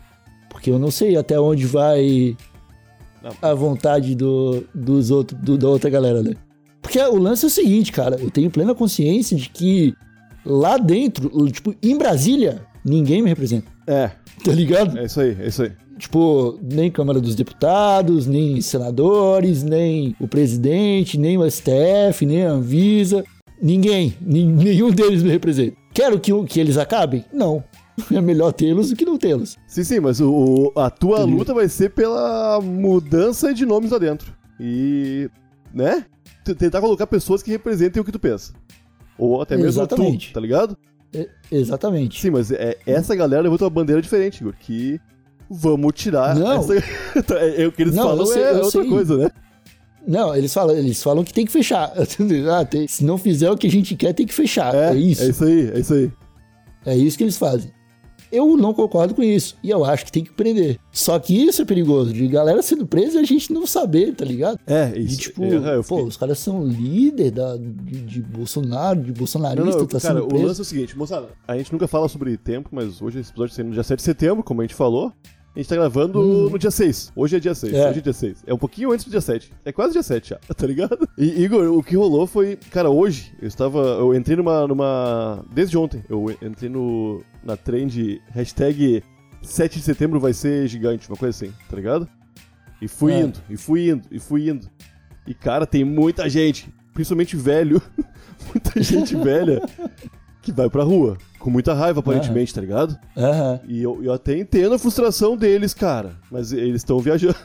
Porque 0.49 0.69
eu 0.71 0.79
não 0.79 0.89
sei 0.89 1.15
até 1.15 1.39
onde 1.39 1.65
vai. 1.65 2.35
A 3.41 3.53
vontade 3.53 4.15
do, 4.15 4.63
dos 4.73 5.11
outros, 5.11 5.39
do- 5.41 5.57
da 5.57 5.67
outra 5.69 5.89
galera, 5.89 6.21
né? 6.23 6.33
Porque 6.81 6.99
o 6.99 7.17
lance 7.17 7.45
é 7.45 7.47
o 7.47 7.51
seguinte, 7.51 7.91
cara, 7.91 8.17
eu 8.19 8.31
tenho 8.31 8.49
plena 8.49 8.73
consciência 8.73 9.37
de 9.37 9.49
que 9.49 9.93
lá 10.45 10.77
dentro, 10.77 11.29
tipo, 11.51 11.75
em 11.83 11.97
Brasília, 11.97 12.61
ninguém 12.83 13.21
me 13.21 13.29
representa, 13.29 13.67
é, 13.85 14.09
tá 14.43 14.51
ligado? 14.51 14.97
é 14.97 15.05
isso 15.05 15.19
aí, 15.21 15.37
é 15.39 15.47
isso 15.47 15.61
aí. 15.63 15.71
Tipo, 15.99 16.57
nem 16.63 16.89
Câmara 16.89 17.21
dos 17.21 17.35
Deputados, 17.35 18.25
nem 18.25 18.59
senadores, 18.61 19.61
nem 19.61 20.15
o 20.19 20.27
presidente, 20.27 21.15
nem 21.19 21.37
o 21.37 21.47
STF, 21.49 22.25
nem 22.25 22.43
a 22.43 22.49
Anvisa. 22.51 23.23
Ninguém, 23.61 24.15
nin- 24.19 24.51
nenhum 24.51 24.89
deles 24.89 25.21
me 25.21 25.29
representa. 25.29 25.77
Quero 25.93 26.19
que, 26.19 26.31
que 26.45 26.59
eles 26.59 26.77
acabem? 26.77 27.23
Não. 27.31 27.63
É 28.11 28.21
melhor 28.21 28.51
tê-los 28.51 28.89
do 28.89 28.95
que 28.95 29.05
não 29.05 29.17
tê-los. 29.17 29.57
Sim, 29.67 29.83
sim, 29.83 29.99
mas 29.99 30.19
o, 30.21 30.71
a 30.75 30.89
tua 30.89 31.23
luta 31.23 31.53
vai 31.53 31.67
ser 31.69 31.91
pela 31.91 32.59
mudança 32.61 33.53
de 33.53 33.65
nomes 33.65 33.91
lá 33.91 33.97
dentro. 33.97 34.33
E. 34.59 35.29
né? 35.73 36.05
Tentar 36.57 36.81
colocar 36.81 37.05
pessoas 37.07 37.43
que 37.43 37.51
representem 37.51 38.01
o 38.01 38.05
que 38.05 38.11
tu 38.11 38.19
pensa. 38.19 38.53
Ou 39.17 39.41
até 39.41 39.55
mesmo 39.55 39.69
Exatamente. 39.69 40.29
tu, 40.29 40.33
tá 40.33 40.39
ligado? 40.39 40.75
É, 41.13 41.27
exatamente. 41.51 42.19
Sim, 42.19 42.31
mas 42.31 42.51
é, 42.51 42.77
essa 42.85 43.15
galera 43.15 43.43
levantou 43.43 43.67
uma 43.67 43.73
bandeira 43.73 44.01
diferente, 44.01 44.41
Igor, 44.41 44.53
que 44.59 44.99
vamos 45.49 45.93
tirar 45.93 46.35
Não. 46.35 46.53
essa... 46.53 46.73
é, 47.35 47.63
é, 47.63 47.67
o 47.67 47.71
que 47.71 47.81
eles 47.83 47.93
Não, 47.95 48.03
falam 48.03 48.25
sei- 48.25 48.41
é 48.41 48.53
outra 48.53 48.81
sei. 48.81 48.89
coisa, 48.89 49.17
né? 49.17 49.31
Não, 50.07 50.35
eles 50.35 50.51
falam, 50.51 50.75
eles 50.75 51.03
falam 51.03 51.23
que 51.23 51.33
tem 51.33 51.45
que 51.45 51.51
fechar. 51.51 51.91
Ah, 52.51 52.65
tem- 52.65 52.87
se 52.87 53.03
não 53.03 53.17
fizer 53.17 53.51
o 53.51 53.57
que 53.57 53.67
a 53.67 53.71
gente 53.71 53.95
quer, 53.95 54.13
tem 54.13 54.25
que 54.25 54.33
fechar. 54.33 54.73
É, 54.73 54.95
isso. 54.95 55.23
É 55.23 55.27
isso 55.29 55.43
aí, 55.43 55.71
é 55.75 55.79
isso 55.79 55.93
aí. 55.93 56.11
É 56.85 56.95
isso 56.97 57.17
que 57.17 57.23
eles 57.23 57.37
fazem. 57.37 57.71
Eu 58.31 58.55
não 58.55 58.73
concordo 58.73 59.13
com 59.13 59.21
isso. 59.21 59.57
E 59.63 59.69
eu 59.69 59.83
acho 59.83 60.05
que 60.05 60.11
tem 60.11 60.23
que 60.23 60.31
prender. 60.31 60.79
Só 60.91 61.19
que 61.19 61.33
isso 61.33 61.61
é 61.61 61.65
perigoso. 61.65 62.13
De 62.13 62.27
galera 62.27 62.61
sendo 62.61 62.87
presa 62.87 63.19
e 63.19 63.21
a 63.21 63.25
gente 63.25 63.51
não 63.51 63.65
saber, 63.67 64.13
tá 64.15 64.23
ligado? 64.23 64.59
É, 64.65 64.97
isso. 64.97 65.17
tipo, 65.19 65.43
é, 65.43 65.75
eu 65.75 65.83
pô, 65.83 66.03
os 66.03 66.15
caras 66.17 66.39
são 66.39 66.65
líder 66.65 67.31
da, 67.31 67.57
de, 67.57 68.01
de 68.01 68.21
Bolsonaro, 68.21 69.01
de 69.01 69.09
Não, 69.09 69.13
bolsonarista, 69.17 69.79
não, 69.79 69.85
tá 69.85 69.99
cara, 69.99 70.13
sendo 70.15 70.25
o 70.25 70.27
preso. 70.27 70.45
lance 70.45 70.59
é 70.59 70.63
o 70.63 70.65
seguinte, 70.65 70.97
moçada, 70.97 71.29
a 71.47 71.57
gente 71.57 71.71
nunca 71.71 71.87
fala 71.87 72.07
sobre 72.07 72.37
tempo, 72.37 72.69
mas 72.71 73.01
hoje 73.01 73.19
esse 73.19 73.31
episódio 73.31 73.55
saindo 73.55 73.67
no 73.69 73.73
dia 73.73 73.83
7 73.83 73.97
de 73.97 74.03
setembro, 74.03 74.43
como 74.43 74.61
a 74.61 74.63
gente 74.63 74.75
falou. 74.75 75.11
A 75.53 75.59
gente 75.59 75.67
tá 75.67 75.75
gravando 75.75 76.21
Hum. 76.21 76.49
no 76.49 76.57
dia 76.57 76.71
6. 76.71 77.11
Hoje 77.15 77.35
é 77.35 77.39
dia 77.39 77.53
6. 77.53 77.73
É. 77.73 77.89
Hoje 77.89 77.99
é 77.99 78.01
dia 78.01 78.13
6. 78.13 78.43
É 78.47 78.53
um 78.53 78.57
pouquinho 78.57 78.91
antes 78.91 79.03
do 79.03 79.11
dia 79.11 79.19
7. 79.19 79.51
É 79.65 79.71
quase 79.71 79.91
dia 79.93 80.01
7 80.03 80.29
já, 80.29 80.37
tá 80.55 80.65
ligado? 80.65 81.07
E, 81.17 81.43
Igor, 81.43 81.65
o 81.77 81.83
que 81.83 81.95
rolou 81.97 82.25
foi. 82.25 82.57
Cara, 82.71 82.89
hoje 82.89 83.33
eu 83.41 83.47
estava. 83.47 83.79
Eu 83.79 84.15
entrei 84.15 84.37
numa. 84.37 84.65
numa 84.67 85.43
desde 85.51 85.77
ontem, 85.77 86.03
eu 86.09 86.25
entrei 86.41 86.69
no. 86.69 87.21
Na 87.43 87.57
trend 87.57 88.21
hashtag 88.29 89.03
7 89.41 89.79
de 89.79 89.83
setembro 89.83 90.19
vai 90.19 90.31
ser 90.31 90.67
gigante, 90.67 91.09
uma 91.09 91.17
coisa 91.17 91.35
assim, 91.35 91.53
tá 91.69 91.75
ligado? 91.75 92.07
E 92.81 92.87
fui 92.87 93.11
É. 93.13 93.19
indo, 93.21 93.39
e 93.49 93.57
fui 93.57 93.89
indo, 93.89 94.07
e 94.11 94.19
fui 94.19 94.49
indo. 94.49 94.67
E 95.27 95.33
cara, 95.33 95.65
tem 95.65 95.83
muita 95.83 96.29
gente, 96.29 96.71
principalmente 96.93 97.35
velho, 97.35 97.81
muita 98.53 98.81
gente 98.81 99.15
velha, 99.17 99.61
que 100.41 100.51
vai 100.51 100.69
pra 100.69 100.83
rua. 100.83 101.17
Com 101.39 101.49
muita 101.49 101.73
raiva, 101.73 101.99
aparentemente, 102.01 102.53
tá 102.53 102.61
ligado? 102.61 102.97
Aham. 103.17 103.59
E 103.67 103.81
eu, 103.81 103.99
eu 104.03 104.13
até 104.13 104.37
entendo 104.37 104.75
a 104.75 104.79
frustração 104.79 105.35
deles, 105.35 105.73
cara. 105.73 106.15
Mas 106.31 106.51
eles 106.51 106.77
estão 106.77 106.99
viajando. 106.99 107.35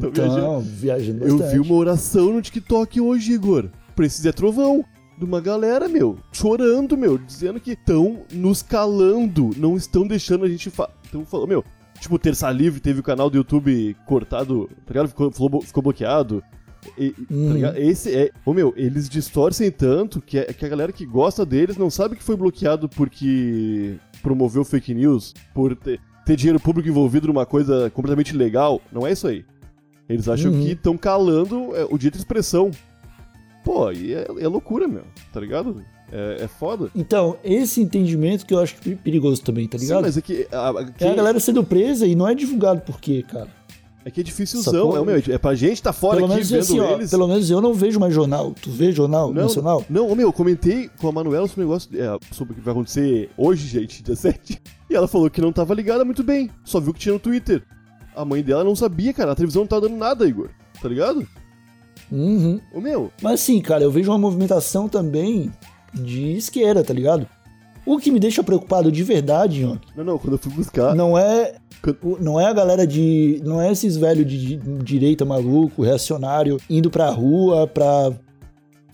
Tão 0.00 0.10
viajando. 0.10 0.38
Então, 0.38 0.60
viajando 0.60 1.24
Eu 1.24 1.38
bastante. 1.38 1.52
vi 1.52 1.60
uma 1.60 1.74
oração 1.76 2.32
no 2.32 2.42
TikTok 2.42 3.00
hoje, 3.00 3.32
Igor. 3.32 3.68
Precisa 3.94 4.30
é 4.30 4.32
trovão. 4.32 4.84
De 5.16 5.24
uma 5.24 5.40
galera, 5.40 5.88
meu, 5.88 6.16
chorando, 6.32 6.96
meu, 6.96 7.18
dizendo 7.18 7.58
que 7.58 7.72
estão 7.72 8.20
nos 8.32 8.62
calando, 8.62 9.50
não 9.56 9.76
estão 9.76 10.06
deixando 10.06 10.44
a 10.44 10.48
gente. 10.48 10.70
Fa... 10.70 10.88
Tão 11.10 11.24
falando, 11.24 11.48
meu, 11.48 11.64
tipo, 12.00 12.16
Terça 12.18 12.48
Livre 12.52 12.78
teve 12.80 13.00
o 13.00 13.02
canal 13.02 13.28
do 13.28 13.36
YouTube 13.36 13.96
cortado, 14.06 14.68
tá 14.86 14.92
ligado? 14.92 15.08
Ficou, 15.08 15.30
ficou, 15.32 15.60
ficou 15.62 15.82
bloqueado. 15.82 16.42
E- 16.96 17.10
tá 17.10 17.22
Hum. 17.30 17.52
ligado? 17.52 17.76
Esse 17.78 18.14
é. 18.14 18.30
Ô 18.44 18.52
meu, 18.54 18.72
eles 18.76 19.08
distorcem 19.08 19.70
tanto 19.70 20.20
que, 20.20 20.38
é- 20.38 20.52
que 20.52 20.64
a 20.64 20.68
galera 20.68 20.92
que 20.92 21.04
gosta 21.04 21.44
deles 21.44 21.76
não 21.76 21.90
sabe 21.90 22.16
que 22.16 22.22
foi 22.22 22.36
bloqueado 22.36 22.88
porque 22.88 23.96
promoveu 24.22 24.64
fake 24.64 24.94
news, 24.94 25.34
por 25.54 25.74
ter, 25.76 26.00
ter 26.24 26.36
dinheiro 26.36 26.60
público 26.60 26.88
envolvido 26.88 27.26
numa 27.28 27.44
coisa 27.46 27.90
completamente 27.90 28.30
ilegal. 28.34 28.80
Não 28.92 29.06
é 29.06 29.12
isso 29.12 29.26
aí. 29.26 29.44
Eles 30.08 30.28
acham 30.28 30.52
Uhum. 30.52 30.64
que 30.64 30.72
estão 30.72 30.96
calando 30.96 31.74
é, 31.76 31.84
o 31.84 31.98
direito 31.98 32.14
de 32.14 32.20
expressão. 32.20 32.70
Pô, 33.64 33.90
e 33.92 34.14
é, 34.14 34.26
é 34.40 34.48
loucura, 34.48 34.88
meu. 34.88 35.02
Tá 35.32 35.40
ligado? 35.40 35.82
É, 36.10 36.44
é 36.44 36.48
foda. 36.48 36.88
Então, 36.96 37.36
esse 37.44 37.82
entendimento 37.82 38.46
que 38.46 38.54
eu 38.54 38.60
acho 38.60 38.76
pe- 38.76 38.96
perigoso 38.96 39.42
também, 39.42 39.68
tá 39.68 39.76
Sim, 39.78 39.84
ligado? 39.84 40.02
mas 40.02 40.16
é 40.16 40.22
que. 40.22 40.48
A, 40.50 40.70
a- 40.70 40.86
É 41.00 41.08
a 41.10 41.14
galera 41.14 41.38
sendo 41.38 41.62
presa 41.62 42.06
e 42.06 42.14
não 42.14 42.26
é 42.26 42.34
divulgado 42.34 42.80
por 42.80 42.98
quê, 42.98 43.22
cara. 43.30 43.48
É 44.08 44.10
que 44.10 44.20
é 44.20 44.24
Sacou? 44.24 44.24
dificilzão. 44.24 44.96
É, 44.96 45.04
meu, 45.04 45.22
é 45.34 45.38
pra 45.38 45.54
gente 45.54 45.82
tá 45.82 45.92
fora 45.92 46.16
Pelo 46.16 46.26
aqui 46.26 46.34
menos 46.34 46.50
vendo 46.50 46.60
assim, 46.60 46.80
ó, 46.80 46.92
eles. 46.94 47.10
pelo 47.10 47.28
menos 47.28 47.50
eu 47.50 47.60
não 47.60 47.72
vejo 47.74 47.98
mais 48.00 48.12
jornal. 48.14 48.54
Tu 48.60 48.70
vê 48.70 48.90
jornal 48.92 49.32
Não, 49.32 49.42
nacional? 49.42 49.84
Não, 49.88 50.08
ô, 50.08 50.14
meu, 50.14 50.28
eu 50.28 50.32
comentei 50.32 50.90
com 51.00 51.08
a 51.08 51.12
Manuela 51.12 51.46
sobre 51.46 51.62
o 51.64 51.66
negócio 51.68 51.90
é, 51.94 52.18
sobre 52.34 52.52
o 52.52 52.56
que 52.56 52.62
vai 52.62 52.72
acontecer 52.72 53.30
hoje, 53.36 53.66
gente, 53.66 54.02
dia 54.02 54.16
7. 54.16 54.60
E 54.90 54.94
ela 54.94 55.06
falou 55.06 55.28
que 55.30 55.40
não 55.40 55.52
tava 55.52 55.74
ligada 55.74 56.04
muito 56.04 56.22
bem. 56.24 56.50
Só 56.64 56.80
viu 56.80 56.92
que 56.94 57.00
tinha 57.00 57.12
no 57.12 57.18
Twitter. 57.20 57.62
A 58.16 58.24
mãe 58.24 58.42
dela 58.42 58.64
não 58.64 58.74
sabia, 58.74 59.12
cara. 59.12 59.32
A 59.32 59.34
televisão 59.34 59.62
não 59.62 59.66
tá 59.68 59.78
dando 59.78 59.96
nada, 59.96 60.26
Igor. 60.26 60.48
Tá 60.82 60.88
ligado? 60.88 61.26
Uhum. 62.10 62.60
Ô 62.72 62.80
meu, 62.80 63.10
Mas 63.22 63.34
assim, 63.34 63.60
cara, 63.60 63.84
eu 63.84 63.90
vejo 63.90 64.10
uma 64.10 64.18
movimentação 64.18 64.88
também 64.88 65.52
de 65.92 66.32
esquerda, 66.32 66.82
tá 66.82 66.94
ligado? 66.94 67.26
O 67.84 67.98
que 67.98 68.10
me 68.10 68.20
deixa 68.20 68.42
preocupado 68.42 68.90
de 68.92 69.02
verdade, 69.02 69.64
Nhoque, 69.64 69.88
não, 69.96 70.04
não, 70.04 70.18
quando 70.18 70.34
eu 70.34 70.38
fui 70.38 70.52
buscar. 70.52 70.94
não 70.94 71.16
é 71.18 71.54
o- 71.54 71.67
não 72.20 72.38
é 72.40 72.46
a 72.46 72.52
galera 72.52 72.86
de. 72.86 73.40
Não 73.44 73.60
é 73.60 73.70
esses 73.72 73.96
velhos 73.96 74.26
de, 74.26 74.56
de 74.56 74.78
direita 74.82 75.24
maluco, 75.24 75.82
reacionário, 75.82 76.58
indo 76.68 76.90
pra 76.90 77.08
rua 77.10 77.66
pra 77.66 78.12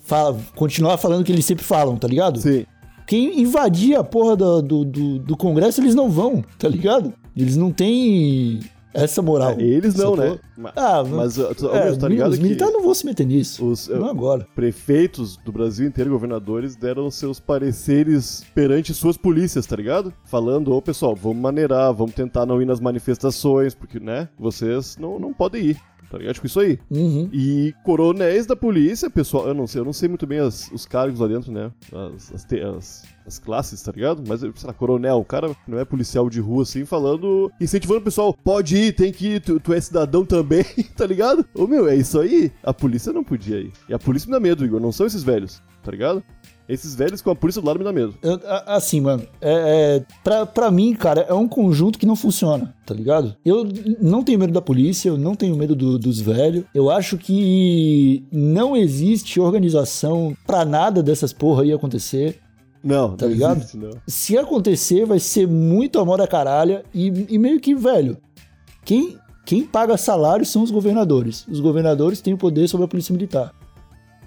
fa- 0.01 0.35
continuar 0.55 0.97
falando 0.99 1.23
o 1.23 1.25
que 1.25 1.33
eles 1.33 1.45
sempre 1.45 1.65
falam, 1.65 1.97
tá 1.97 2.07
ligado? 2.09 2.41
Sim. 2.41 2.65
Quem 3.07 3.41
invadir 3.41 3.97
a 3.97 4.03
porra 4.05 4.35
do, 4.37 4.63
do, 4.63 4.85
do, 4.85 5.19
do 5.19 5.37
Congresso, 5.37 5.81
eles 5.81 5.95
não 5.95 6.09
vão, 6.11 6.43
tá 6.59 6.67
ligado? 6.69 7.13
Eles 7.37 7.57
não 7.57 7.71
têm 7.71 8.61
essa 8.95 9.21
moral. 9.21 9.51
É, 9.59 9.63
eles 9.63 9.95
não, 9.95 10.15
né? 10.17 10.39
Ah, 10.77 11.03
Mas, 11.05 11.35
tu- 11.35 11.67
ó, 11.69 11.75
é, 11.75 11.95
tá 11.97 12.09
ligado 12.09 12.31
os 12.33 12.39
militares 12.39 12.73
não 12.73 12.83
vão 12.83 12.95
se 12.95 13.05
meter 13.05 13.27
nisso. 13.27 13.67
os 13.67 13.89
Não 13.89 14.09
agora. 14.09 14.47
prefeitos 14.55 15.37
do 15.45 15.51
Brasil 15.53 15.87
inteiro, 15.87 16.11
governadores, 16.11 16.77
deram 16.77 17.11
seus 17.11 17.39
pareceres 17.41 18.45
perante 18.55 18.95
suas 18.95 19.17
polícias, 19.17 19.67
tá 19.67 19.77
ligado? 19.77 20.13
Falando, 20.25 20.73
ô 20.73 20.81
pessoal, 20.81 21.15
vamos 21.15 21.39
maneirar, 21.43 21.93
vamos 21.93 22.15
tentar 22.15 22.47
não 22.47 22.63
ir 22.63 22.65
nas 22.67 22.81
manifestações, 22.81 23.75
porque, 23.75 23.99
né, 23.99 24.29
vocês 24.39 24.97
não, 24.97 25.19
não 25.19 25.33
podem 25.33 25.67
ir. 25.67 25.81
Tá 26.15 26.19
ligado? 26.19 26.35
Tipo, 26.35 26.47
isso 26.47 26.61
aí. 26.61 26.79
Uhum. 26.89 27.29
E 27.33 27.75
coronéis 27.83 28.47
da 28.47 28.55
polícia, 28.55 29.11
pessoal, 29.11 29.49
eu 29.49 29.55
não 29.55 29.67
sei, 29.67 29.81
eu 29.81 29.85
não 29.85 29.93
sei 29.93 30.09
muito 30.09 30.25
bem 30.29 30.39
as- 30.39 30.71
os 30.71 30.87
cargos 30.87 31.19
lá 31.19 31.27
dentro, 31.27 31.51
né? 31.51 31.73
As, 31.93 32.33
as, 32.33 32.45
te- 32.45 32.61
as- 32.61 33.03
as 33.27 33.37
classes, 33.41 33.83
tá 33.83 33.91
ligado? 33.91 34.23
Mas, 34.29 34.41
sei 34.41 34.53
lá, 34.63 34.73
coronel, 34.73 35.17
o 35.19 35.25
cara 35.25 35.51
não 35.67 35.77
é 35.77 35.85
policial 35.85 36.31
de 36.31 36.39
rua, 36.39 36.63
assim, 36.63 36.85
falando, 36.85 37.51
incentivando 37.61 37.99
o 37.99 38.05
pessoal, 38.05 38.33
pode 38.33 38.77
ir, 38.77 38.93
tem 38.95 39.11
que 39.11 39.27
ir, 39.27 39.41
tu, 39.41 39.59
tu 39.59 39.73
é 39.73 39.81
cidadão 39.81 40.25
também, 40.25 40.65
tá 40.97 41.05
ligado? 41.05 41.45
Ô 41.53 41.67
meu, 41.67 41.89
é 41.89 41.97
isso 41.97 42.21
aí. 42.21 42.53
A 42.63 42.73
polícia 42.73 43.13
não 43.13 43.25
podia 43.25 43.59
ir. 43.59 43.73
E 43.89 43.93
a 43.95 43.99
polícia 43.99 44.29
me 44.29 44.33
dá 44.35 44.39
medo, 44.39 44.65
Igor, 44.65 44.79
não 44.81 44.93
são 44.93 45.07
esses 45.07 45.25
velhos, 45.25 45.61
tá 45.83 45.91
ligado? 45.91 46.23
Esses 46.69 46.95
velhos 46.95 47.21
com 47.21 47.31
a 47.31 47.35
polícia 47.37 47.61
do 47.61 47.67
lado 47.67 47.79
me 47.79 47.85
dá 47.85 47.93
medo. 47.93 48.15
Eu- 48.23 48.41
assim, 48.67 49.01
mano, 49.01 49.23
é, 49.41 49.99
é, 50.01 50.03
pra, 50.23 50.47
pra 50.47 50.71
mim, 50.71 50.95
cara, 50.95 51.21
é 51.29 51.35
um 51.35 51.47
conjunto 51.47 51.99
que 51.99 52.07
não 52.07 52.17
funciona, 52.17 52.75
tá 52.87 52.95
ligado? 52.95 53.37
Eu 53.45 53.69
não 54.01 54.23
tenho 54.25 54.39
medo 54.39 54.53
da 54.53 54.63
polícia, 54.63 55.09
eu 55.11 55.19
não 55.19 55.35
tenho 55.35 55.55
medo 55.57 55.77
do- 55.77 55.99
dos 55.99 56.19
velhos. 56.21 56.65
Eu 56.75 56.91
acho 56.91 57.19
que 57.19 58.25
não 58.33 58.75
existe 58.77 59.39
organização 59.41 60.35
pra 60.47 60.65
nada 60.65 61.03
dessas 61.03 61.33
porra 61.33 61.63
aí 61.65 61.73
acontecer. 61.73 62.41
Não, 62.83 63.17
Tá 63.17 63.27
não 63.27 63.33
ligado? 63.33 63.57
existe, 63.59 63.77
não. 63.77 63.91
Se 64.07 64.37
acontecer, 64.37 65.07
vai 65.07 65.19
ser 65.19 65.47
muito 65.49 65.99
amor 65.99 66.21
a 66.21 66.27
caralho 66.27 66.83
e, 66.95 67.07
e 67.31 67.39
meio 67.39 67.59
que, 67.61 67.75
velho, 67.75 68.17
quem, 68.85 69.17
quem 69.47 69.65
paga 69.65 69.97
salário 69.97 70.45
são 70.45 70.63
os 70.63 70.71
governadores. 70.71 71.47
Os 71.49 71.61
governadores 71.61 72.21
têm 72.21 72.35
o 72.35 72.39
poder 72.39 72.69
sobre 72.69 72.85
a 72.85 72.89
polícia 72.89 73.13
militar. 73.13 73.53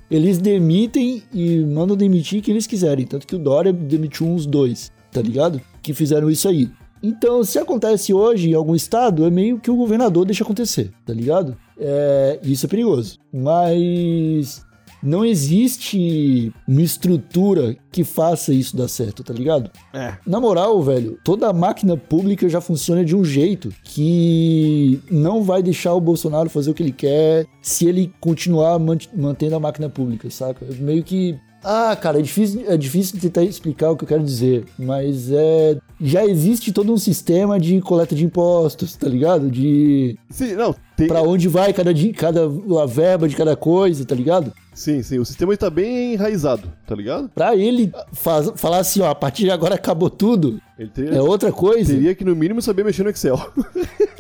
Eles 0.10 0.38
demitem 0.38 1.24
e 1.34 1.60
mandam 1.66 1.98
demitir 1.98 2.42
quem 2.42 2.54
eles 2.54 2.68
quiserem. 2.68 3.06
Tanto 3.06 3.28
que 3.28 3.36
o 3.36 3.40
Dória 3.40 3.74
demitiu 3.74 4.28
uns 4.28 4.46
dois, 4.46 4.92
tá 5.12 5.22
ligado? 5.22 5.62
Que 5.82 5.94
fizeram 5.94 6.30
isso 6.30 6.48
aí. 6.48 6.70
Então, 7.02 7.44
se 7.44 7.60
acontece 7.60 8.14
hoje 8.14 8.50
em 8.50 8.54
algum 8.54 8.74
estado, 8.74 9.26
é 9.26 9.30
meio 9.30 9.60
que 9.60 9.70
o 9.70 9.76
governador 9.76 10.26
deixa 10.26 10.44
acontecer, 10.44 10.92
tá 11.06 11.14
ligado? 11.14 11.56
É, 11.80 12.40
isso 12.44 12.66
é 12.66 12.70
perigoso. 12.70 13.20
Mas 13.32 14.66
não 15.02 15.24
existe 15.26 16.52
uma 16.68 16.82
estrutura 16.82 17.76
que 17.92 18.04
faça 18.04 18.54
isso 18.54 18.76
dar 18.76 18.88
certo, 18.88 19.24
tá 19.24 19.34
ligado? 19.34 19.70
É. 19.94 20.14
Na 20.26 20.40
moral, 20.40 20.82
velho, 20.82 21.18
toda 21.24 21.48
a 21.48 21.54
máquina 21.54 21.96
pública 21.98 22.48
já 22.50 22.62
funciona 22.62 23.04
de 23.04 23.16
um 23.16 23.24
jeito 23.24 23.70
que 23.84 25.00
não 25.10 25.44
vai 25.44 25.62
deixar 25.64 25.94
o 25.94 26.02
Bolsonaro 26.02 26.50
fazer 26.50 26.72
o 26.72 26.74
que 26.74 26.84
ele 26.84 26.92
quer 26.92 27.46
se 27.62 27.88
ele 27.88 28.12
continuar 28.20 28.78
man- 28.80 28.98
mantendo 29.16 29.56
a 29.56 29.60
máquina 29.60 29.90
pública, 29.90 30.30
saca? 30.30 30.66
Meio 30.80 31.04
que. 31.04 31.38
Ah, 31.64 31.98
cara, 32.00 32.20
é 32.20 32.22
difícil, 32.22 32.64
é 32.68 32.78
difícil 32.78 33.20
tentar 33.20 33.44
explicar 33.44 33.90
o 33.92 33.98
que 33.98 34.04
eu 34.04 34.08
quero 34.08 34.24
dizer, 34.24 34.64
mas 34.78 35.32
é. 35.32 35.78
Já 36.00 36.24
existe 36.26 36.72
todo 36.72 36.94
um 36.94 36.98
sistema 36.98 37.60
de 37.60 37.82
coleta 37.82 38.14
de 38.16 38.24
impostos, 38.24 38.96
tá 38.96 39.08
ligado? 39.10 39.50
De. 39.50 40.18
Sim, 40.30 40.54
não, 40.54 40.76
tem. 40.96 41.08
Pra 41.08 41.24
onde 41.24 41.48
vai 41.48 41.74
cada, 41.74 41.92
cada 42.16 42.42
a 42.82 42.86
verba 42.86 43.28
de 43.28 43.36
cada 43.36 43.56
coisa, 43.56 44.06
tá 44.06 44.14
ligado? 44.14 44.54
Sim, 44.78 45.02
sim, 45.02 45.18
o 45.18 45.26
sistema 45.26 45.58
tá 45.58 45.72
bem 45.72 46.14
enraizado, 46.14 46.72
tá 46.86 46.94
ligado? 46.94 47.30
Pra 47.34 47.56
ele 47.56 47.92
faz- 48.14 48.52
falar 48.58 48.78
assim, 48.78 49.02
ó, 49.02 49.10
a 49.10 49.16
partir 49.16 49.42
de 49.46 49.50
agora 49.50 49.74
acabou 49.74 50.08
tudo, 50.08 50.62
teria, 50.94 51.16
é 51.18 51.22
outra 51.22 51.52
coisa. 51.52 51.92
teria 51.92 52.14
que, 52.14 52.24
no 52.24 52.36
mínimo, 52.36 52.62
saber 52.62 52.86
mexer 52.86 53.04
no 53.04 53.10
Excel. 53.10 53.38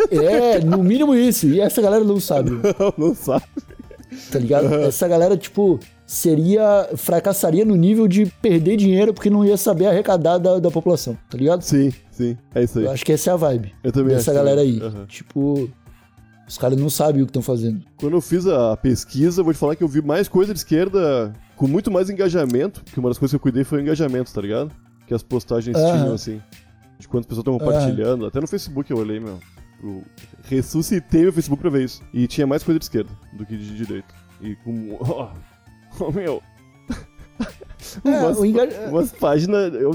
É, 0.09 0.59
no 0.61 0.81
mínimo 0.83 1.13
isso. 1.13 1.47
E 1.47 1.59
essa 1.59 1.81
galera 1.81 2.03
não 2.03 2.19
sabe, 2.19 2.49
não, 2.79 2.93
não 3.09 3.13
sabe. 3.13 3.43
tá 4.31 4.39
ligado? 4.39 4.73
Essa 4.73 5.07
galera, 5.07 5.35
tipo, 5.37 5.79
seria. 6.05 6.89
fracassaria 6.95 7.65
no 7.65 7.75
nível 7.75 8.07
de 8.07 8.25
perder 8.41 8.77
dinheiro 8.77 9.13
porque 9.13 9.29
não 9.29 9.43
ia 9.45 9.57
saber 9.57 9.85
arrecadar 9.87 10.37
da, 10.37 10.59
da 10.59 10.71
população, 10.71 11.17
tá 11.29 11.37
ligado? 11.37 11.61
Sim, 11.61 11.91
sim, 12.09 12.37
é 12.55 12.63
isso 12.63 12.79
aí. 12.79 12.85
Eu 12.85 12.91
acho 12.91 13.05
que 13.05 13.11
essa 13.11 13.29
é 13.29 13.33
a 13.33 13.35
vibe 13.35 13.73
Eu 13.83 13.91
também 13.91 14.15
dessa 14.15 14.31
acho 14.31 14.39
galera 14.39 14.61
aí. 14.61 14.79
Aham. 14.81 15.05
Tipo, 15.07 15.69
os 16.47 16.57
caras 16.57 16.79
não 16.79 16.89
sabem 16.89 17.21
o 17.21 17.25
que 17.25 17.29
estão 17.29 17.41
fazendo. 17.41 17.83
Quando 17.97 18.13
eu 18.13 18.21
fiz 18.21 18.47
a 18.47 18.75
pesquisa, 18.77 19.41
eu 19.41 19.45
vou 19.45 19.53
te 19.53 19.59
falar 19.59 19.75
que 19.75 19.83
eu 19.83 19.87
vi 19.87 20.01
mais 20.01 20.27
coisa 20.27 20.53
de 20.53 20.59
esquerda 20.59 21.33
com 21.55 21.67
muito 21.67 21.91
mais 21.91 22.09
engajamento, 22.09 22.83
que 22.83 22.99
uma 22.99 23.09
das 23.09 23.17
coisas 23.17 23.31
que 23.31 23.35
eu 23.35 23.39
cuidei 23.41 23.63
foi 23.63 23.79
o 23.79 23.81
engajamento, 23.81 24.33
tá 24.33 24.41
ligado? 24.41 24.71
Que 25.05 25.13
as 25.13 25.23
postagens 25.23 25.75
tinham, 25.77 26.13
assim. 26.13 26.41
De 26.99 27.07
quantas 27.07 27.27
pessoas 27.27 27.41
estão 27.45 27.57
compartilhando. 27.59 28.25
Até 28.25 28.39
no 28.41 28.47
Facebook 28.47 28.89
eu 28.89 28.97
olhei, 28.97 29.19
meu. 29.19 29.39
Eu 29.83 30.03
ressuscitei 30.43 31.21
meu 31.23 31.33
Facebook 31.33 31.61
pra 31.61 31.69
ver 31.69 31.83
isso. 31.85 32.01
E 32.13 32.25
tinha 32.27 32.47
mais 32.47 32.63
coisa 32.63 32.79
de 32.79 32.85
esquerda 32.85 33.11
do 33.33 33.45
que 33.45 33.55
de 33.57 33.75
direita. 33.75 34.13
E 34.41 34.55
com. 34.57 34.97
Oh, 35.99 36.11
meu. 36.11 36.41
É, 38.03 38.09
umas, 38.09 38.43
enga- 38.43 38.89
umas 38.89 39.11
páginas. 39.11 39.73
eu, 39.73 39.91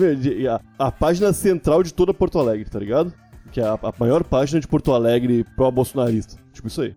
A, 0.79 0.87
a 0.87 0.93
página 0.93 1.33
central 1.33 1.83
de 1.83 1.93
toda 1.93 2.15
Porto 2.15 2.39
Alegre, 2.39 2.69
tá 2.71 2.79
ligado? 2.79 3.13
Que 3.51 3.61
é 3.61 3.65
a, 3.65 3.75
a 3.75 3.93
maior 3.99 4.23
página 4.25 4.61
de 4.61 4.69
Porto 4.69 4.93
Alegre 4.93 5.45
pró-bolsonarista. 5.57 6.37
Tipo 6.53 6.69
isso 6.69 6.83
aí. 6.83 6.95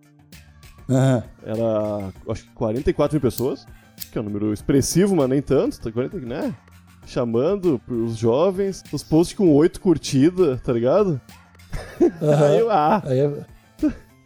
Aham. 0.88 1.22
Era, 1.44 2.12
acho 2.30 2.44
que 2.44 2.50
44 2.50 3.14
mil 3.16 3.20
pessoas, 3.20 3.66
que 4.12 4.18
é 4.18 4.20
um 4.20 4.24
número 4.24 4.52
expressivo, 4.52 5.16
mas 5.16 5.28
nem 5.28 5.42
tanto, 5.42 5.80
tá 5.80 5.90
40, 5.90 6.18
né? 6.20 6.54
Chamando 7.06 7.80
os 7.88 8.16
jovens, 8.16 8.82
os 8.92 9.02
posts 9.02 9.36
com 9.36 9.52
8 9.54 9.80
curtidas, 9.80 10.60
tá 10.62 10.72
ligado? 10.72 11.20
aham. 12.22 12.46
Aí 12.46 12.58
eu, 12.58 12.70
ah, 12.70 13.02
Aí 13.04 13.18
é- 13.20 13.44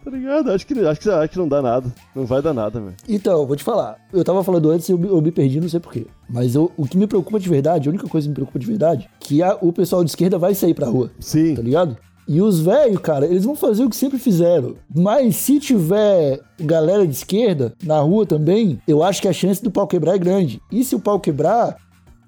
tá 0.03 0.11
ligado? 0.11 0.51
Acho 0.51 0.67
que, 0.67 0.73
acho, 0.87 0.99
que, 1.01 1.11
acho 1.11 1.29
que 1.33 1.39
não 1.39 1.47
dá 1.49 1.61
nada. 1.61 1.93
Não 2.15 2.25
vai 2.25 2.41
dar 2.41 2.55
nada, 2.55 2.81
velho. 2.81 2.95
Então, 3.07 3.47
vou 3.47 3.55
te 3.55 3.63
falar. 3.63 3.99
Eu 4.13 4.25
tava 4.25 4.43
falando 4.43 4.71
antes 4.71 4.89
e 4.89 4.93
eu, 4.93 4.99
me- 4.99 5.09
eu 5.09 5.21
me 5.21 5.31
perdi, 5.31 5.61
não 5.61 5.69
sei 5.69 5.79
porquê. 5.79 6.07
Mas 6.29 6.55
eu- 6.55 6.73
o 6.77 6.87
que 6.87 6.97
me 6.97 7.07
preocupa 7.07 7.39
de 7.39 7.49
verdade, 7.51 7.87
a 7.89 7.93
única 7.93 8.09
coisa 8.09 8.25
que 8.25 8.31
me 8.31 8.35
preocupa 8.35 8.59
de 8.59 8.67
verdade, 8.67 9.11
que 9.21 9.43
a- 9.43 9.59
o 9.61 9.73
pessoal 9.75 10.03
de 10.03 10.11
esquerda 10.11 10.39
vai 10.39 10.55
sair 10.55 10.73
pra 10.73 10.87
rua. 10.89 11.11
Sim, 11.21 11.55
tá 11.55 11.61
ligado? 11.63 11.99
E 12.33 12.41
os 12.41 12.61
velhos, 12.61 13.01
cara, 13.01 13.27
eles 13.27 13.45
vão 13.45 13.57
fazer 13.57 13.83
o 13.83 13.91
que 13.91 13.97
sempre 13.97 14.17
fizeram. 14.17 14.77
Mas 14.95 15.35
se 15.35 15.59
tiver 15.59 16.39
galera 16.61 17.05
de 17.05 17.13
esquerda 17.13 17.75
na 17.83 17.99
rua 17.99 18.25
também, 18.25 18.81
eu 18.87 19.03
acho 19.03 19.21
que 19.21 19.27
a 19.27 19.33
chance 19.33 19.61
do 19.61 19.69
pau 19.69 19.85
quebrar 19.85 20.15
é 20.15 20.19
grande. 20.19 20.63
E 20.71 20.85
se 20.85 20.95
o 20.95 21.01
pau 21.01 21.19
quebrar, 21.19 21.77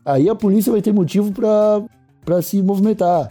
aí 0.05 0.29
a 0.29 0.35
polícia 0.35 0.73
vai 0.73 0.83
ter 0.83 0.93
motivo 0.93 1.31
pra, 1.31 1.81
pra 2.25 2.43
se 2.43 2.61
movimentar. 2.61 3.31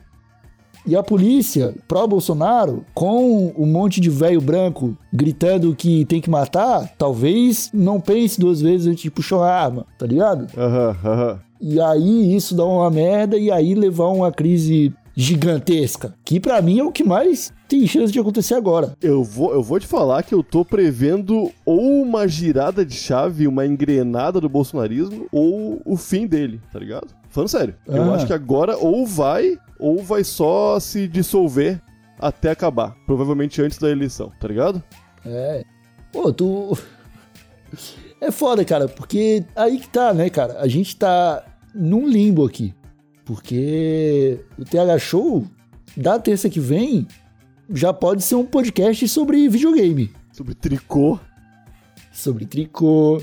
E 0.87 0.95
a 0.95 1.03
polícia, 1.03 1.75
pró-Bolsonaro, 1.89 2.85
com 2.93 3.53
um 3.57 3.65
monte 3.65 3.99
de 3.99 4.09
velho 4.09 4.39
branco 4.39 4.97
gritando 5.11 5.75
que 5.75 6.05
tem 6.05 6.21
que 6.21 6.29
matar, 6.29 6.89
talvez 6.97 7.69
não 7.73 7.99
pense 7.99 8.39
duas 8.39 8.61
vezes 8.61 8.87
antes 8.87 9.03
de 9.03 9.11
puxar 9.11 9.39
uma 9.39 9.49
arma, 9.49 9.85
tá 9.99 10.05
ligado? 10.05 10.47
aham, 10.57 10.95
aham. 11.03 11.39
E 11.59 11.79
aí 11.81 12.33
isso 12.33 12.55
dá 12.55 12.65
uma 12.65 12.89
merda 12.89 13.37
e 13.37 13.51
aí 13.51 13.75
levar 13.75 14.07
uma 14.07 14.31
crise 14.31 14.91
gigantesca. 15.21 16.13
Que 16.25 16.39
pra 16.39 16.61
mim 16.61 16.79
é 16.79 16.83
o 16.83 16.91
que 16.91 17.03
mais 17.03 17.53
tem 17.67 17.85
chance 17.87 18.11
de 18.11 18.19
acontecer 18.19 18.55
agora. 18.55 18.95
Eu 19.01 19.23
vou, 19.23 19.53
eu 19.53 19.61
vou 19.61 19.79
te 19.79 19.85
falar 19.87 20.23
que 20.23 20.33
eu 20.33 20.43
tô 20.43 20.65
prevendo 20.65 21.51
ou 21.65 22.01
uma 22.01 22.27
girada 22.27 22.85
de 22.85 22.95
chave, 22.95 23.47
uma 23.47 23.65
engrenada 23.65 24.41
do 24.41 24.49
bolsonarismo, 24.49 25.27
ou 25.31 25.81
o 25.85 25.95
fim 25.95 26.25
dele, 26.27 26.59
tá 26.73 26.79
ligado? 26.79 27.07
Falando 27.29 27.49
sério. 27.49 27.75
Eu 27.87 28.03
Ah. 28.11 28.15
acho 28.15 28.25
que 28.27 28.33
agora 28.33 28.75
ou 28.77 29.05
vai, 29.05 29.57
ou 29.79 30.01
vai 30.03 30.23
só 30.23 30.79
se 30.79 31.07
dissolver 31.07 31.81
até 32.19 32.51
acabar. 32.51 32.95
Provavelmente 33.05 33.61
antes 33.61 33.77
da 33.77 33.89
eleição, 33.89 34.31
tá 34.39 34.47
ligado? 34.47 34.81
É. 35.25 35.63
Pô, 36.11 36.31
tu. 36.33 36.77
É 38.19 38.29
foda, 38.29 38.63
cara, 38.63 38.87
porque 38.87 39.43
aí 39.55 39.79
que 39.79 39.87
tá, 39.89 40.13
né, 40.13 40.29
cara? 40.29 40.59
A 40.59 40.67
gente 40.67 40.95
tá 40.95 41.43
num 41.73 42.07
limbo 42.07 42.45
aqui. 42.45 42.71
Porque 43.25 44.39
o 44.57 44.65
TH 44.65 44.97
Show, 44.99 45.45
da 45.95 46.19
terça 46.19 46.49
que 46.49 46.59
vem, 46.59 47.07
já 47.69 47.93
pode 47.93 48.23
ser 48.23 48.35
um 48.35 48.45
podcast 48.45 49.07
sobre 49.07 49.47
videogame. 49.47 50.11
Sobre 50.31 50.53
tricô. 50.55 51.19
Sobre 52.11 52.45
tricô. 52.45 53.21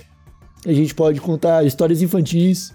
A 0.66 0.72
gente 0.72 0.94
pode 0.94 1.20
contar 1.20 1.64
histórias 1.64 2.02
infantis. 2.02 2.74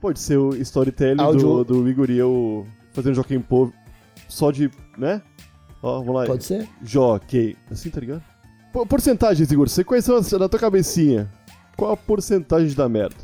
Pode 0.00 0.18
ser 0.20 0.36
o 0.36 0.54
storytelling 0.56 1.16
do, 1.16 1.64
do 1.64 1.88
Igor 1.88 2.10
e 2.10 2.18
eu 2.18 2.66
fazendo 2.92 3.14
Joaquim 3.14 3.40
Pô 3.40 3.72
só 4.28 4.50
de, 4.50 4.70
né? 4.96 5.22
Ó, 5.82 5.98
vamos 5.98 6.14
lá. 6.14 6.26
Pode 6.26 6.44
ser? 6.44 6.68
Jockey. 6.82 7.56
Assim, 7.70 7.90
tá 7.90 8.00
ligado? 8.00 8.22
Por- 8.72 8.86
Porcentagens, 8.86 9.50
Igor. 9.50 9.68
Você 9.68 9.84
quais 9.84 10.04
são 10.04 10.20
na 10.38 10.48
tua 10.48 10.60
cabecinha? 10.60 11.30
Qual 11.76 11.92
a 11.92 11.96
porcentagem 11.96 12.74
da 12.74 12.88
merda? 12.88 13.16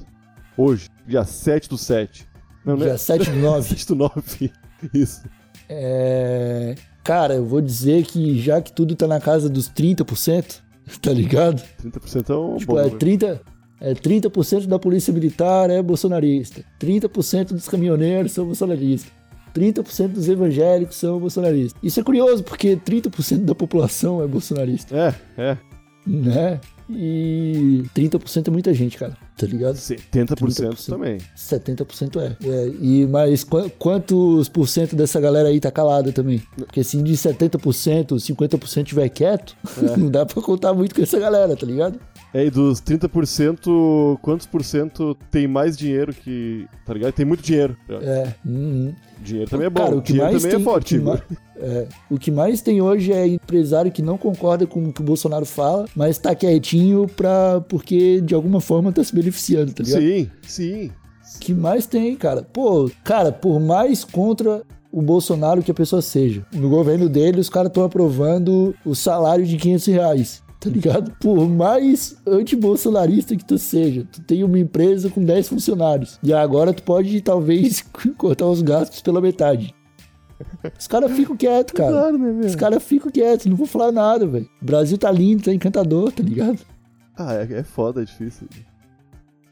Hoje, 0.57 0.89
dia 1.07 1.25
7 1.25 1.69
do 1.69 1.79
7. 1.79 2.29
Não, 2.65 2.77
Dia 2.77 2.97
7 2.99 3.31
do 3.31 3.37
9. 3.39 3.69
7 3.69 3.87
do 3.89 3.95
9. 3.97 4.53
Isso. 4.95 5.23
É... 5.69 6.75
Cara, 7.03 7.35
eu 7.35 7.45
vou 7.45 7.61
dizer 7.61 8.05
que 8.05 8.39
já 8.41 8.61
que 8.61 8.73
tudo 8.73 8.95
tá 8.95 9.07
na 9.07 9.21
casa 9.21 9.49
dos 9.49 9.69
30%, 9.69 10.61
tá 11.03 11.13
ligado? 11.13 11.63
30% 11.83 12.31
é 12.31 12.37
um 12.37 12.57
Tipo, 12.57 12.73
bom 12.75 12.79
é 12.79 12.83
número. 12.85 12.99
30%, 12.99 13.41
é 13.81 13.95
30% 13.95 14.67
da 14.67 14.79
polícia 14.79 15.13
militar 15.13 15.69
é 15.71 15.83
bolsonarista. 15.83 16.63
30% 16.81 17.49
dos 17.49 17.69
caminhoneiros 17.69 18.33
são 18.33 18.45
bolsonaristas. 18.47 19.11
30% 19.55 20.09
dos 20.09 20.29
evangélicos 20.29 20.97
são 20.97 21.19
bolsonaristas. 21.19 21.79
Isso 21.83 21.99
é 22.01 22.03
curioso, 22.03 22.43
porque 22.45 22.77
30% 22.77 23.45
da 23.45 23.55
população 23.55 24.23
é 24.23 24.27
bolsonarista, 24.27 24.97
É, 24.97 25.15
é. 25.37 25.59
né? 26.07 26.61
E 26.89 27.83
30% 27.95 28.49
é 28.49 28.51
muita 28.51 28.73
gente, 28.73 28.97
cara, 28.97 29.17
tá 29.37 29.47
ligado? 29.47 29.75
70% 29.77 30.37
30%. 30.37 30.87
também. 30.87 31.19
70% 31.37 32.17
é. 32.21 32.37
é. 32.49 32.73
E, 32.81 33.07
mas 33.07 33.45
qu- 33.45 33.71
quantos 33.79 34.49
por 34.49 34.69
cento 34.69 34.95
dessa 34.95 35.21
galera 35.21 35.49
aí 35.49 35.59
tá 35.61 35.71
calada 35.71 36.13
também? 36.13 36.43
Porque 36.57 36.83
se 36.85 37.01
de 37.03 37.13
70%, 37.15 37.59
50% 38.17 38.85
tiver 38.85 39.09
quieto, 39.09 39.57
não 39.97 40.11
dá 40.11 40.25
pra 40.27 40.43
contar 40.43 40.73
muito 40.75 40.95
com 40.95 41.03
essa 41.03 41.19
galera, 41.19 41.57
tá 41.57 41.67
ligado? 41.67 41.99
É, 42.35 42.47
e 42.47 42.51
dos 42.51 42.81
30%, 42.81 44.19
quantos 44.23 44.47
por 44.47 44.65
cento 44.65 45.15
tem 45.31 45.47
mais 45.47 45.77
dinheiro 45.77 46.15
que. 46.15 46.67
Tá 46.87 46.95
ligado? 46.95 47.13
Tem 47.13 47.27
muito 47.27 47.43
dinheiro. 47.43 47.77
É. 47.89 48.35
uhum. 48.45 48.95
Dinheiro 49.23 49.51
também 49.51 49.67
é 49.67 49.71
bom. 49.71 49.83
Cara, 49.85 49.97
o 49.97 50.03
que 50.03 50.13
dinheiro 50.13 50.33
mais 50.33 50.43
também 50.43 50.57
tem, 50.57 50.61
é 50.61 50.65
forte, 50.73 50.99
o 50.99 51.17
que, 51.19 51.37
é, 51.61 51.89
o 52.11 52.19
que 52.19 52.31
mais 52.31 52.61
tem 52.63 52.81
hoje 52.81 53.13
é 53.13 53.27
empresário 53.27 53.93
que 53.93 54.03
não 54.03 54.17
concorda 54.17 54.67
com 54.67 54.83
o 54.85 54.93
que 54.93 55.01
o 55.01 55.05
Bolsonaro 55.05 55.45
fala, 55.47 55.87
mas 55.95 56.19
tá 56.19 56.35
quietinho 56.35 57.07
pra, 57.07 57.61
porque 57.69 58.21
de 58.21 58.35
alguma 58.35 58.61
forma 58.61 58.91
tá 58.91 59.05
se 59.05 59.15
beneficiando, 59.23 59.73
tá 59.73 59.83
ligado? 59.83 60.03
Sim, 60.03 60.31
sim. 60.43 60.91
Que 61.41 61.55
mais 61.55 61.87
tem, 61.87 62.15
cara? 62.17 62.43
Pô, 62.43 62.91
cara, 63.03 63.33
por 63.33 63.59
mais 63.61 64.05
contra 64.05 64.63
o 64.93 65.01
Bolsonaro 65.01 65.63
que 65.63 65.71
a 65.71 65.75
pessoa 65.75 66.03
seja, 66.03 66.45
no 66.53 66.69
governo 66.69 67.09
dele 67.09 67.41
os 67.41 67.49
caras 67.49 67.69
estão 67.69 67.85
aprovando 67.85 68.75
o 68.85 68.95
salário 68.95 69.47
de 69.47 69.57
500 69.57 69.87
reais. 69.87 70.43
Tá 70.61 70.71
ligado? 70.71 71.11
Por 71.19 71.49
mais 71.49 72.17
anti-bolsonarista 72.25 73.35
que 73.35 73.45
tu 73.45 73.59
seja, 73.59 74.07
tu 74.13 74.23
tem 74.23 74.45
uma 74.45 74.57
empresa 74.57 75.11
com 75.11 75.25
10 75.25 75.49
funcionários. 75.49 76.21
E 76.23 76.33
agora 76.33 76.73
tu 76.73 76.85
pode, 76.85 77.21
talvez, 77.21 77.85
cortar 78.17 78.47
os 78.47 78.63
gastos 78.63 79.01
pela 79.01 79.21
metade. 79.21 79.75
Os 80.79 80.87
caras 80.87 81.11
ficam 81.11 81.37
quietos, 81.37 81.73
cara. 81.73 81.91
Claro, 81.91 82.17
né? 82.19 82.47
Os 82.47 82.55
caras 82.55 82.81
ficam 82.81 83.11
quietos, 83.11 83.47
não 83.47 83.57
vou 83.57 83.67
falar 83.67 83.91
nada, 83.91 84.25
velho. 84.25 84.49
O 84.61 84.65
Brasil 84.65 84.97
tá 84.97 85.11
lindo, 85.11 85.43
tá 85.43 85.53
encantador, 85.53 86.13
tá 86.13 86.23
ligado? 86.23 86.61
Ah, 87.17 87.35
é, 87.35 87.59
é 87.59 87.63
foda, 87.65 88.03
é 88.03 88.05
difícil. 88.05 88.49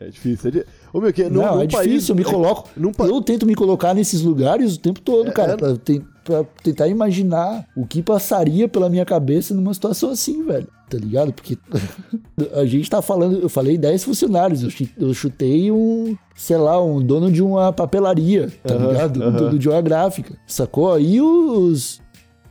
É 0.00 0.09
difícil. 0.09 0.49
É 0.49 0.50
di... 0.50 0.64
Ô, 0.92 1.00
meu, 1.00 1.12
que 1.12 1.25
Não, 1.28 1.57
num 1.57 1.61
é 1.62 1.69
país- 1.69 1.88
difícil, 1.88 2.12
eu 2.14 2.16
me 2.16 2.25
coloco. 2.25 2.69
num 2.76 2.92
pa- 2.92 3.07
Eu 3.07 3.21
tento 3.21 3.47
me 3.47 3.54
colocar 3.54 3.92
nesses 3.95 4.23
lugares 4.23 4.75
o 4.76 4.80
tempo 4.80 5.00
todo, 5.00 5.28
É, 5.28 5.33
cara, 5.33 5.52
é. 5.52 5.57
pra, 5.57 5.76
te- 5.76 6.02
pra 6.25 6.45
tentar 6.62 6.88
imaginar 6.88 7.66
o 7.76 7.87
que 7.87 8.02
passaria 8.02 8.66
pela 8.66 8.88
minha 8.88 9.04
cabeça 9.04 9.52
numa 9.54 9.75
situação 9.75 10.11
assim, 10.11 10.42
velho. 10.45 10.66
Tá 10.88 10.97
ligado? 10.99 11.33
Porque 11.33 11.57
a 12.54 12.64
gente 12.64 12.88
tá 12.90 13.00
falando, 13.02 13.38
eu 13.40 13.49
falei 13.49 13.76
10 13.78 14.02
funcionários, 14.04 14.62
eu 14.99 15.14
chutei 15.14 15.71
um, 15.71 16.16
sei 16.35 16.57
lá, 16.57 16.83
um 16.83 17.00
dono 17.00 17.30
de 17.30 17.42
uma 17.42 17.73
papelaria, 17.73 18.50
tá 18.64 18.75
Aham, 18.75 18.88
ligado? 18.88 19.23
Um 19.25 19.33
dono 19.33 19.59
de 19.59 19.69
uma 19.69 19.80
gráfica, 19.80 20.35
sacou? 20.47 20.99
E 20.99 21.21
os 21.21 22.00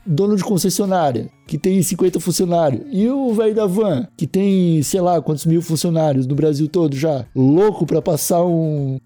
dono 0.09 0.35
de 0.35 0.43
concessionária, 0.43 1.29
que 1.47 1.57
tem 1.57 1.81
50 1.81 2.19
funcionários, 2.19 2.81
e 2.91 3.07
o 3.07 3.31
velho 3.33 3.53
da 3.55 3.67
van, 3.67 4.07
que 4.17 4.25
tem, 4.25 4.81
sei 4.81 5.01
lá, 5.01 5.21
quantos 5.21 5.45
mil 5.45 5.61
funcionários 5.61 6.25
no 6.25 6.35
Brasil 6.35 6.67
todo 6.67 6.95
já, 6.95 7.25
louco 7.35 7.85
pra 7.85 8.01
passar 8.01 8.43
um, 8.43 8.97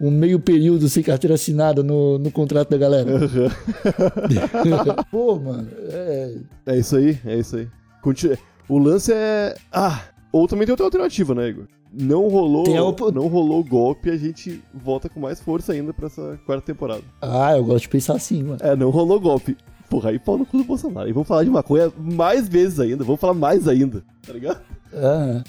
um 0.00 0.10
meio 0.10 0.38
período 0.38 0.88
sem 0.88 1.02
carteira 1.02 1.34
assinada 1.34 1.82
no, 1.82 2.18
no 2.18 2.30
contrato 2.30 2.68
da 2.70 2.76
galera. 2.76 3.10
Pô, 5.10 5.36
mano, 5.38 5.68
é, 5.88 6.34
É 6.66 6.78
isso 6.78 6.96
aí, 6.96 7.18
é 7.24 7.38
isso 7.38 7.56
aí. 7.56 7.68
Conti- 8.02 8.38
O 8.68 8.78
lance 8.78 9.12
é. 9.12 9.54
Ah! 9.72 10.02
Ou 10.32 10.46
também 10.48 10.66
tem 10.66 10.72
outra 10.72 10.86
alternativa, 10.86 11.34
né, 11.34 11.48
Igor? 11.48 11.64
Não 11.92 12.26
rolou, 12.28 12.64
opo- 12.88 13.12
não 13.12 13.26
rolou 13.28 13.62
golpe, 13.62 14.08
a 14.08 14.16
gente 14.16 14.62
volta 14.72 15.10
com 15.10 15.20
mais 15.20 15.40
força 15.40 15.72
ainda 15.74 15.92
pra 15.92 16.06
essa 16.06 16.40
quarta 16.46 16.64
temporada. 16.64 17.02
Ah, 17.20 17.54
eu 17.54 17.62
gosto 17.64 17.82
de 17.82 17.88
pensar 17.90 18.14
assim, 18.16 18.42
mano. 18.42 18.56
É, 18.62 18.74
não 18.74 18.88
rolou 18.88 19.20
golpe. 19.20 19.54
Porra, 19.92 20.08
aí 20.08 20.18
pau 20.18 20.38
no 20.38 20.46
cu 20.46 20.56
do 20.56 20.64
Bolsonaro. 20.64 21.06
E 21.06 21.12
vamos 21.12 21.28
falar 21.28 21.44
de 21.44 21.50
maconha 21.50 21.92
mais 21.98 22.48
vezes 22.48 22.80
ainda, 22.80 23.04
vamos 23.04 23.20
falar 23.20 23.34
mais 23.34 23.68
ainda, 23.68 24.02
tá 24.26 24.32
ligado? 24.32 24.62
Ah, 24.94 25.42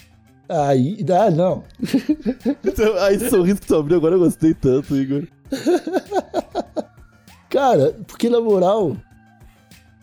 aí, 0.67 0.97
ah, 1.17 1.31
não. 1.31 1.63
Então, 2.65 2.97
aí 2.97 3.15
esse 3.15 3.29
sorriso 3.29 3.61
que 3.61 3.67
tu 3.67 3.75
abriu 3.77 3.95
agora 3.97 4.15
eu 4.15 4.19
gostei 4.19 4.53
tanto, 4.53 4.97
Igor. 4.97 5.23
Cara, 7.49 7.95
porque 8.07 8.29
na 8.29 8.41
moral, 8.41 8.97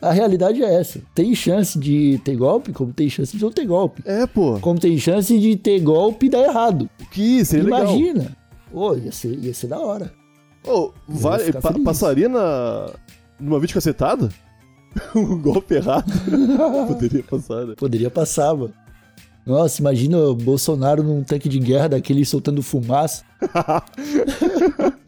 a 0.00 0.12
realidade 0.12 0.62
é 0.62 0.72
essa. 0.81 1.00
Tem 1.14 1.35
chance 1.35 1.79
de 1.79 2.18
ter 2.24 2.37
golpe, 2.37 2.72
como 2.72 2.92
tem 2.92 3.11
chance 3.11 3.37
de 3.37 3.42
não 3.42 3.50
ter 3.50 3.66
golpe. 3.66 4.03
É, 4.07 4.26
pô. 4.26 4.59
Como 4.61 4.79
tem 4.79 4.96
chance 4.98 5.37
de 5.38 5.57
ter 5.57 5.81
golpe 5.81 6.26
e 6.26 6.31
dar 6.31 6.44
errado. 6.44 6.88
Que 7.11 7.44
seria 7.44 7.64
legal. 7.64 7.83
Imagina. 7.83 8.37
Pô, 8.72 8.96
ia 8.96 9.11
ser, 9.12 9.37
ia 9.38 9.53
ser 9.53 9.66
da 9.66 9.81
hora. 9.81 10.12
Ô, 10.66 10.92
vale- 11.09 11.44
ficar 11.44 11.61
pa- 11.61 11.74
passaria 11.85 12.29
na. 12.29 12.88
Numa 13.40 13.59
vídeo 13.61 13.74
cacetada? 13.74 14.29
um 15.14 15.40
golpe 15.40 15.74
errado? 15.74 16.11
Poderia 16.88 17.22
passar, 17.22 17.66
né? 17.66 17.74
Poderia 17.76 18.11
passar, 18.11 18.55
mano. 18.55 18.72
Nossa, 19.46 19.81
imagina 19.81 20.18
o 20.18 20.35
Bolsonaro 20.35 21.03
num 21.03 21.22
tanque 21.24 21.48
de 21.48 21.59
guerra 21.59 21.88
daquele 21.90 22.24
soltando 22.24 22.62
fumaça. 22.62 23.24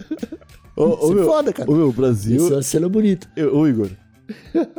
Ô, 0.74 0.84
ô, 0.84 0.94
Isso 0.94 1.12
é 1.12 1.14
meu, 1.16 1.24
foda, 1.26 1.52
cara. 1.52 1.70
ô, 1.70 1.74
meu, 1.74 1.92
Brasil. 1.92 2.36
Isso 2.36 2.52
é 2.52 2.56
uma 2.56 2.62
cena 2.62 2.88
bonita. 2.88 3.28
Eu- 3.36 3.54
Ô, 3.56 3.68
Igor. 3.68 3.90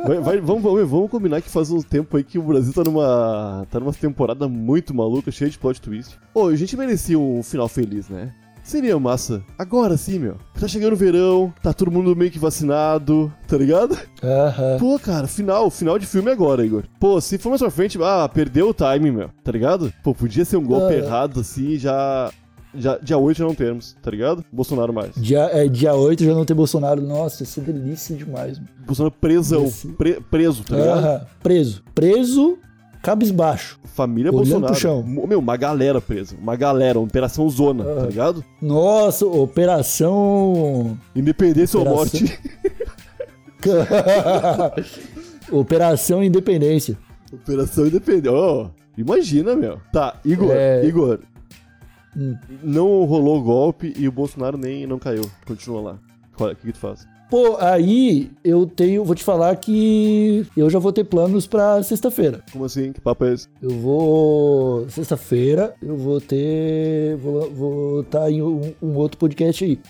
Vai- 0.04 0.18
vai- 0.20 0.40
vamos, 0.40 0.62
vamos, 0.62 0.88
vamos 0.90 1.10
combinar 1.10 1.40
que 1.40 1.48
faz 1.48 1.70
um 1.70 1.80
tempo 1.80 2.16
aí 2.16 2.24
que 2.24 2.38
o 2.38 2.42
Brasil 2.42 2.72
tá 2.72 2.82
numa. 2.82 3.64
tá 3.70 3.78
numa 3.78 3.92
temporada 3.92 4.48
muito 4.48 4.92
maluca, 4.92 5.30
cheia 5.30 5.48
de 5.50 5.56
plot 5.58 5.80
twist. 5.80 6.18
Ô, 6.34 6.46
a 6.48 6.56
gente 6.56 6.76
merecia 6.76 7.16
um 7.18 7.42
final 7.42 7.68
feliz, 7.68 8.08
né? 8.08 8.34
Seria 8.64 8.98
massa. 8.98 9.42
Agora 9.58 9.96
sim, 9.96 10.18
meu. 10.18 10.36
Tá 10.58 10.66
chegando 10.66 10.94
o 10.94 10.96
verão, 10.96 11.52
tá 11.62 11.72
todo 11.72 11.90
mundo 11.90 12.16
meio 12.16 12.30
que 12.30 12.38
vacinado, 12.38 13.30
tá 13.46 13.56
ligado? 13.58 13.96
Aham. 14.22 14.78
Pô, 14.80 14.98
cara, 14.98 15.26
final, 15.26 15.70
final 15.70 15.98
de 15.98 16.06
filme 16.06 16.30
agora, 16.30 16.64
Igor. 16.64 16.84
Pô, 16.98 17.20
se 17.20 17.36
for 17.36 17.50
mais 17.50 17.60
pra 17.60 17.70
frente, 17.70 17.98
ah, 18.02 18.28
perdeu 18.32 18.70
o 18.70 18.74
time, 18.74 19.10
meu, 19.10 19.28
tá 19.44 19.52
ligado? 19.52 19.92
Pô, 20.02 20.14
podia 20.14 20.44
ser 20.46 20.56
um 20.56 20.64
golpe 20.64 20.94
errado 20.94 21.40
assim 21.40 21.76
já. 21.76 22.30
Já, 22.76 22.98
dia 22.98 23.16
8 23.16 23.38
já 23.38 23.44
não 23.44 23.54
temos, 23.54 23.94
tá 24.02 24.10
ligado? 24.10 24.44
Bolsonaro 24.52 24.92
mais. 24.92 25.14
Dia, 25.14 25.48
é, 25.52 25.68
dia 25.68 25.94
8 25.94 26.24
já 26.24 26.34
não 26.34 26.44
tem 26.44 26.56
Bolsonaro. 26.56 27.00
Nossa, 27.00 27.44
isso 27.44 27.60
é 27.60 27.62
delícia 27.62 28.16
demais, 28.16 28.58
mano. 28.58 28.68
Bolsonaro 28.84 29.14
presão, 29.20 29.66
Esse- 29.66 29.86
pre- 29.92 30.20
preso, 30.28 30.64
tá 30.64 30.74
ligado? 30.76 30.98
Aham. 30.98 31.20
Preso. 31.40 31.84
Preso, 31.94 32.58
cabisbaixo. 33.04 33.78
Família 33.84 34.30
Olhando 34.32 34.42
Bolsonaro. 34.44 34.72
pro 34.72 34.80
chão. 34.80 35.02
Meu, 35.04 35.38
uma 35.38 35.56
galera 35.56 36.00
presa. 36.00 36.34
Uma 36.40 36.56
galera, 36.56 36.98
uma 36.98 37.06
operação 37.06 37.48
zona, 37.48 37.84
tá 37.84 38.06
ligado? 38.06 38.44
Nossa, 38.60 39.24
operação. 39.26 40.98
Independência 41.14 41.78
ou 41.78 41.86
Operação- 41.86 42.20
morte. 42.20 42.40
operação 45.50 46.22
Independência. 46.22 46.98
operação 47.32 47.86
independente. 47.86 48.28
Ó, 48.28 48.68
imagina, 48.96 49.54
meu. 49.54 49.80
Tá, 49.92 50.16
Igor, 50.24 50.50
É. 50.52 50.84
Igor. 50.84 51.20
Hum. 52.16 52.36
Não 52.62 53.04
rolou 53.04 53.42
golpe 53.42 53.92
e 53.96 54.06
o 54.08 54.12
Bolsonaro 54.12 54.56
nem 54.56 54.86
não 54.86 54.98
caiu. 54.98 55.28
Continua 55.46 55.80
lá. 55.80 55.98
O 56.38 56.54
que, 56.54 56.66
que 56.66 56.72
tu 56.72 56.78
faz? 56.78 57.06
Pô, 57.34 57.56
aí 57.58 58.30
eu 58.44 58.64
tenho. 58.64 59.04
Vou 59.04 59.12
te 59.16 59.24
falar 59.24 59.56
que 59.56 60.46
eu 60.56 60.70
já 60.70 60.78
vou 60.78 60.92
ter 60.92 61.02
planos 61.02 61.48
pra 61.48 61.82
sexta-feira. 61.82 62.44
Como 62.52 62.64
assim? 62.64 62.92
Que 62.92 63.00
papo 63.00 63.24
é 63.24 63.34
esse? 63.34 63.48
Eu 63.60 63.70
vou. 63.70 64.88
Sexta-feira 64.88 65.74
eu 65.82 65.96
vou 65.96 66.20
ter. 66.20 67.16
Vou 67.16 68.02
estar 68.02 68.30
em 68.30 68.40
um, 68.40 68.72
um 68.80 68.94
outro 68.94 69.18
podcast 69.18 69.64
aí. 69.64 69.80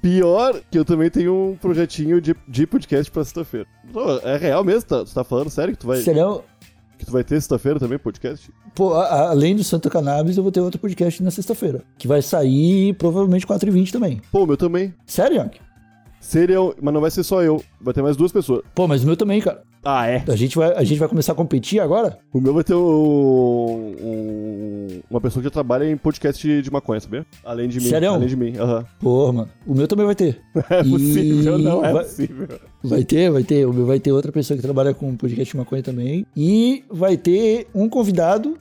Pior 0.00 0.58
que 0.70 0.78
eu 0.78 0.84
também 0.86 1.10
tenho 1.10 1.50
um 1.50 1.54
projetinho 1.54 2.18
de, 2.18 2.34
de 2.48 2.66
podcast 2.66 3.10
pra 3.12 3.24
sexta-feira. 3.24 3.66
É 4.22 4.38
real 4.38 4.64
mesmo? 4.64 4.84
Tá, 4.88 5.04
tu 5.04 5.12
tá 5.12 5.22
falando 5.22 5.50
sério 5.50 5.74
que 5.74 5.80
tu 5.80 5.86
vai, 5.86 5.98
Serão. 6.00 6.42
que 6.98 7.04
tu 7.04 7.12
vai 7.12 7.22
ter 7.22 7.34
sexta-feira 7.34 7.78
também 7.78 7.98
podcast? 7.98 8.50
Pô, 8.74 8.94
a- 8.94 9.04
a- 9.04 9.30
além 9.32 9.54
do 9.54 9.62
Santa 9.62 9.90
Cannabis, 9.90 10.38
eu 10.38 10.42
vou 10.42 10.50
ter 10.50 10.60
outro 10.60 10.80
podcast 10.80 11.22
na 11.22 11.30
sexta-feira. 11.30 11.82
Que 11.98 12.08
vai 12.08 12.22
sair 12.22 12.94
provavelmente 12.94 13.46
4h20 13.46 13.90
também. 13.92 14.22
Pô, 14.32 14.46
meu 14.46 14.56
também. 14.56 14.94
Sério, 15.04 15.36
Yank? 15.36 15.60
Seriam, 16.20 16.74
mas 16.80 16.92
não 16.94 17.00
vai 17.00 17.10
ser 17.10 17.22
só 17.24 17.42
eu, 17.42 17.62
vai 17.80 17.94
ter 17.94 18.02
mais 18.02 18.14
duas 18.16 18.30
pessoas. 18.30 18.62
Pô, 18.74 18.86
mas 18.86 19.02
o 19.02 19.06
meu 19.06 19.16
também, 19.16 19.40
cara. 19.40 19.62
Ah, 19.82 20.06
é? 20.06 20.22
A 20.28 20.36
gente 20.36 20.56
vai, 20.56 20.72
a 20.74 20.84
gente 20.84 20.98
vai 20.98 21.08
começar 21.08 21.32
a 21.32 21.34
competir 21.34 21.80
agora? 21.80 22.18
O 22.32 22.38
meu 22.40 22.52
vai 22.52 22.62
ter 22.62 22.74
um, 22.74 23.94
um- 24.00 25.00
uma 25.10 25.20
pessoa 25.20 25.40
que 25.42 25.44
já 25.44 25.50
trabalha 25.50 25.90
em 25.90 25.96
podcast 25.96 26.62
de 26.62 26.70
maconha, 26.70 27.00
sabia? 27.00 27.24
Além 27.44 27.68
de 27.68 27.80
mim. 27.80 27.86
Sério? 27.88 28.10
Além 28.12 28.28
de 28.28 28.36
mim, 28.36 28.52
aham. 28.58 28.84
Porra, 29.00 29.32
mano. 29.32 29.48
O 29.66 29.74
meu 29.74 29.88
também 29.88 30.04
vai 30.06 30.14
ter. 30.14 30.40
É 30.70 30.82
possível, 30.84 31.58
E 31.58 31.62
não 31.62 31.84
é 31.84 31.92
vai- 31.92 32.04
possível. 32.04 32.48
Vai 32.84 33.04
ter, 33.04 33.30
vai 33.30 33.42
ter. 33.42 33.66
O 33.66 33.72
meu 33.72 33.86
vai 33.86 33.98
ter 33.98 34.12
outra 34.12 34.30
pessoa 34.30 34.56
que 34.56 34.62
trabalha 34.62 34.92
com 34.94 35.16
podcast 35.16 35.50
de 35.52 35.56
maconha 35.56 35.82
também. 35.82 36.26
E 36.36 36.84
vai 36.90 37.16
ter 37.16 37.66
um 37.74 37.88
convidado 37.88 38.58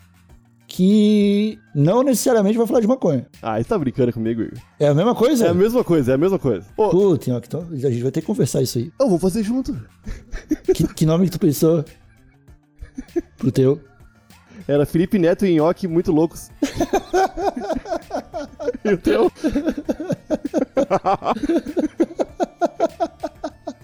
que 0.80 1.60
não 1.76 2.02
necessariamente 2.04 2.58
vai 2.58 2.65
falar 2.65 2.80
de 2.80 2.88
maconha. 2.88 3.28
Ah, 3.42 3.58
você 3.58 3.65
tá 3.65 3.78
brincando 3.78 4.13
comigo, 4.13 4.44
Igor? 4.44 4.58
É 4.80 4.88
a 4.88 4.94
mesma 4.94 5.13
coisa? 5.13 5.48
É 5.48 5.50
a 5.50 5.54
mesma 5.54 5.84
coisa, 5.84 6.13
é 6.13 6.15
a 6.15 6.18
mesma 6.18 6.39
coisa. 6.39 6.65
Pô, 6.74 6.89
Putz, 6.89 7.28
ó, 7.28 7.38
então 7.38 7.68
a 7.70 7.76
gente 7.76 8.02
vai 8.02 8.12
ter 8.13 8.22
que 8.22 8.28
conversar 8.28 8.62
isso 8.62 8.78
aí. 8.78 8.89
eu 8.98 9.10
vou 9.10 9.20
fazer 9.20 9.44
junto. 9.44 9.76
Que, 10.74 10.88
que 10.88 11.06
nome 11.06 11.26
que 11.26 11.32
tu 11.32 11.39
pensou? 11.39 11.84
Pro 13.38 13.52
teu? 13.52 13.82
Era 14.65 14.86
Felipe 14.86 15.20
Neto 15.20 15.46
e 15.46 15.56
Nhoque 15.56 15.86
muito 15.86 16.13
loucos. 16.13 16.50
e 18.86 18.94
o 18.94 18.98
teu? 18.98 19.30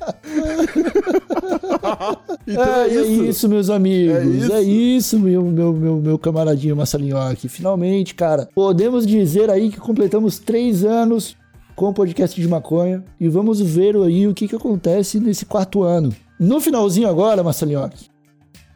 então 2.47 2.63
é, 2.63 2.89
é 2.89 3.01
isso. 3.01 3.49
meus 3.49 3.69
amigos. 3.69 4.15
É 4.15 4.53
É 4.53 4.61
isso. 4.61 5.15
isso, 5.15 5.19
meu, 5.19 5.43
meu, 5.43 5.73
meu, 5.73 5.97
meu 5.97 6.19
camaradinho 6.19 6.75
Massalinhoque. 6.75 7.47
Finalmente, 7.47 8.15
cara, 8.15 8.49
podemos 8.53 9.05
dizer 9.05 9.49
aí 9.49 9.69
que 9.69 9.79
completamos 9.79 10.39
três 10.39 10.83
anos 10.83 11.35
com 11.75 11.89
o 11.89 11.93
podcast 11.93 12.39
de 12.39 12.47
maconha 12.47 13.03
e 13.19 13.27
vamos 13.27 13.59
ver 13.59 13.95
aí 13.97 14.27
o 14.27 14.33
que, 14.33 14.47
que 14.47 14.55
acontece 14.55 15.19
nesse 15.19 15.45
quarto 15.45 15.83
ano. 15.83 16.13
No 16.39 16.59
finalzinho 16.59 17.07
agora, 17.07 17.43
Massalinhoque, 17.43 18.07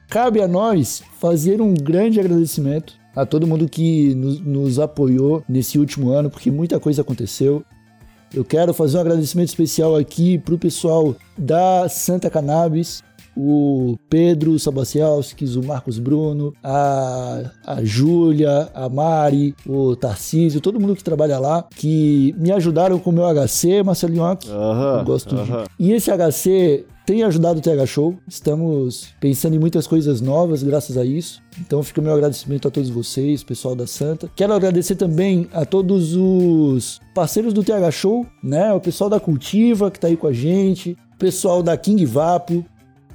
cabe 0.10 0.42
a 0.42 0.48
nós 0.48 1.02
fazer 1.20 1.62
um 1.62 1.74
grande 1.74 2.20
agradecimento 2.20 2.94
a 3.16 3.26
todo 3.26 3.48
mundo 3.48 3.68
que 3.68 4.14
nos, 4.16 4.40
nos 4.40 4.80
apoiou 4.80 5.44
nesse 5.48 5.78
último 5.78 6.12
ano, 6.12 6.30
porque 6.30 6.52
muita 6.52 6.80
coisa 6.80 7.02
aconteceu. 7.02 7.64
Eu 8.34 8.46
quero 8.46 8.74
fazer 8.74 8.98
um 8.98 9.02
agradecimento 9.02 9.50
especial 9.50 9.96
aqui 9.96 10.38
pro 10.38 10.58
pessoal 10.58 11.16
da 11.38 11.90
Santa 11.90 12.30
Cannabis, 12.30 13.04
o 13.42 13.98
Pedro 14.10 14.60
Sabacialskis, 14.60 15.56
o 15.56 15.64
Marcos 15.64 15.98
Bruno, 15.98 16.54
a, 16.62 17.44
a 17.66 17.84
Júlia, 17.84 18.70
a 18.74 18.90
Mari, 18.90 19.56
o 19.66 19.96
Tarcísio, 19.96 20.60
todo 20.60 20.80
mundo 20.80 20.96
que 20.96 21.04
trabalha 21.04 21.40
lá, 21.40 21.66
que 21.76 22.36
me 22.38 22.52
ajudaram 22.52 23.00
com 23.00 23.12
o 23.12 23.14
meu 23.14 23.24
HC, 23.26 23.82
Marcelinhoque. 23.84 24.50
Aham, 24.50 25.00
Eu 25.00 25.06
gosto 25.06 25.36
aham. 25.36 25.64
de. 25.64 25.86
E 25.86 25.94
esse 25.94 26.12
HC 26.12 26.86
tem 27.06 27.24
ajudado 27.24 27.60
o 27.60 27.62
TH 27.62 27.86
Show. 27.86 28.16
Estamos 28.28 29.08
pensando 29.22 29.56
em 29.56 29.60
muitas 29.60 29.88
coisas 29.88 30.20
novas 30.22 30.62
graças 30.62 30.98
a 30.98 31.06
isso. 31.06 31.42
Então 31.60 31.82
fica 31.82 32.02
o 32.02 32.04
meu 32.04 32.14
agradecimento 32.14 32.68
a 32.68 32.72
todos 32.72 32.90
vocês, 32.90 33.44
pessoal 33.44 33.74
da 33.76 33.88
Santa. 33.88 34.30
Quero 34.36 34.54
agradecer 34.54 34.96
também 34.96 35.48
a 35.54 35.66
todos 35.66 36.14
os 36.16 37.00
parceiros 37.16 37.54
do 37.54 37.64
TH 37.64 37.90
Show, 37.92 38.26
né? 38.44 38.74
O 38.74 38.80
pessoal 38.82 39.10
da 39.10 39.20
Cultiva 39.20 39.90
que 39.90 40.00
tá 40.00 40.08
aí 40.08 40.18
com 40.18 40.28
a 40.28 40.34
gente, 40.34 40.98
o 41.16 41.18
pessoal 41.18 41.64
da 41.64 41.76
King 41.76 42.06
Vapo, 42.06 42.64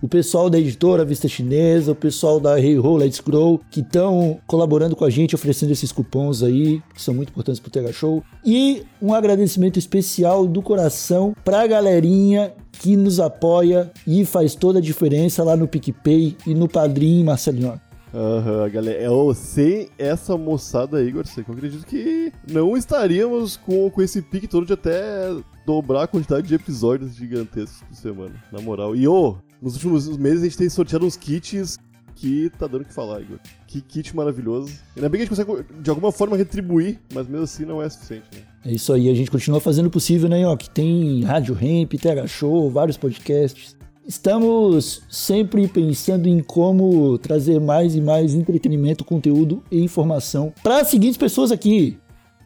o 0.05 0.09
pessoal 0.09 0.51
da 0.51 0.59
editora 0.59 1.03
Vista 1.03 1.27
Chinesa, 1.27 1.93
o 1.93 1.95
pessoal 1.95 2.39
da 2.39 2.61
Hey 2.61 2.79
Ho 2.79 2.95
Let's 2.95 3.21
Grow, 3.21 3.59
que 3.71 3.81
estão 3.81 4.39
colaborando 4.47 4.95
com 4.95 5.03
a 5.07 5.09
gente, 5.09 5.35
oferecendo 5.35 5.73
esses 5.73 5.91
cupons 5.91 6.43
aí, 6.43 6.83
que 6.95 7.01
são 7.01 7.15
muito 7.15 7.31
importantes 7.31 7.59
pro 7.59 7.71
TH 7.71 7.91
Show. 7.91 8.23
E 8.45 8.83
um 9.01 9.15
agradecimento 9.15 9.79
especial 9.79 10.47
do 10.47 10.61
coração 10.61 11.35
pra 11.43 11.67
galerinha 11.67 12.53
que 12.71 12.97
nos 12.97 13.19
apoia 13.19 13.91
e 14.07 14.27
faz 14.27 14.55
toda 14.55 14.79
a 14.79 14.83
diferença 14.83 15.43
lá 15.43 15.57
no 15.57 15.67
PicPay 15.67 16.37
e 16.47 16.55
no 16.55 16.69
Padrim 16.69 17.25
Marcelinho. 17.25 17.81
Aham, 18.15 18.69
galera. 18.69 19.03
É, 19.03 19.35
sem 19.35 19.89
essa 19.99 20.37
moçada 20.37 20.99
aí, 20.99 21.09
Igor 21.09 21.27
Seco, 21.27 21.51
eu 21.51 21.57
acredito 21.57 21.87
que 21.87 22.31
não 22.49 22.77
estaríamos 22.77 23.57
com, 23.57 23.91
com 23.91 24.03
esse 24.03 24.21
pique 24.21 24.47
todo 24.47 24.67
de 24.67 24.75
até 24.75 25.35
dobrar 25.67 26.05
a 26.05 26.07
quantidade 26.07 26.47
de 26.47 26.55
episódios 26.55 27.17
gigantescos 27.17 27.83
por 27.83 27.97
semana, 27.97 28.35
na 28.53 28.61
moral. 28.61 28.95
E, 28.95 29.09
ô, 29.09 29.37
nos 29.65 29.75
últimos 29.77 30.19
meses 30.19 30.43
a 30.43 30.45
gente 30.45 30.59
tem 30.59 30.69
sorteado 30.69 31.07
uns 31.07 31.17
kits 31.17 31.79
que 32.15 32.51
tá 32.59 32.67
dando 32.67 32.83
o 32.83 32.85
que 32.85 32.93
falar, 32.93 33.23
Igor. 33.23 33.39
Que 33.67 33.81
kit 33.81 34.15
maravilhoso. 34.15 34.71
Ainda 34.95 35.09
bem 35.09 35.19
que 35.19 35.23
a 35.23 35.27
gente 35.27 35.47
consegue, 35.47 35.67
de 35.81 35.89
alguma 35.89 36.13
forma, 36.13 36.37
retribuir, 36.37 37.01
mas 37.15 37.27
mesmo 37.27 37.45
assim 37.45 37.65
não 37.65 37.83
é 37.83 37.89
suficiente, 37.89 38.27
né? 38.35 38.43
É 38.67 38.73
isso 38.73 38.93
aí, 38.93 39.09
a 39.09 39.15
gente 39.15 39.31
continua 39.31 39.61
fazendo 39.61 39.87
o 39.87 39.91
possível, 39.91 40.29
né, 40.29 40.47
ó? 40.47 40.55
Que 40.55 40.69
tem 40.69 41.23
Rádio 41.25 41.55
Ramp, 41.55 41.95
TH 41.95 42.27
Show, 42.27 42.71
vários 42.71 42.99
podcasts. 42.99 43.75
Estamos 44.07 45.03
sempre 45.09 45.67
pensando 45.67 46.29
em 46.29 46.43
como 46.43 47.17
trazer 47.17 47.59
mais 47.59 47.95
e 47.95 48.03
mais 48.03 48.35
entretenimento, 48.35 49.03
conteúdo 49.03 49.65
e 49.71 49.83
informação 49.83 50.53
para 50.63 50.83
as 50.83 50.89
seguintes 50.89 51.17
pessoas 51.17 51.51
aqui. 51.51 51.99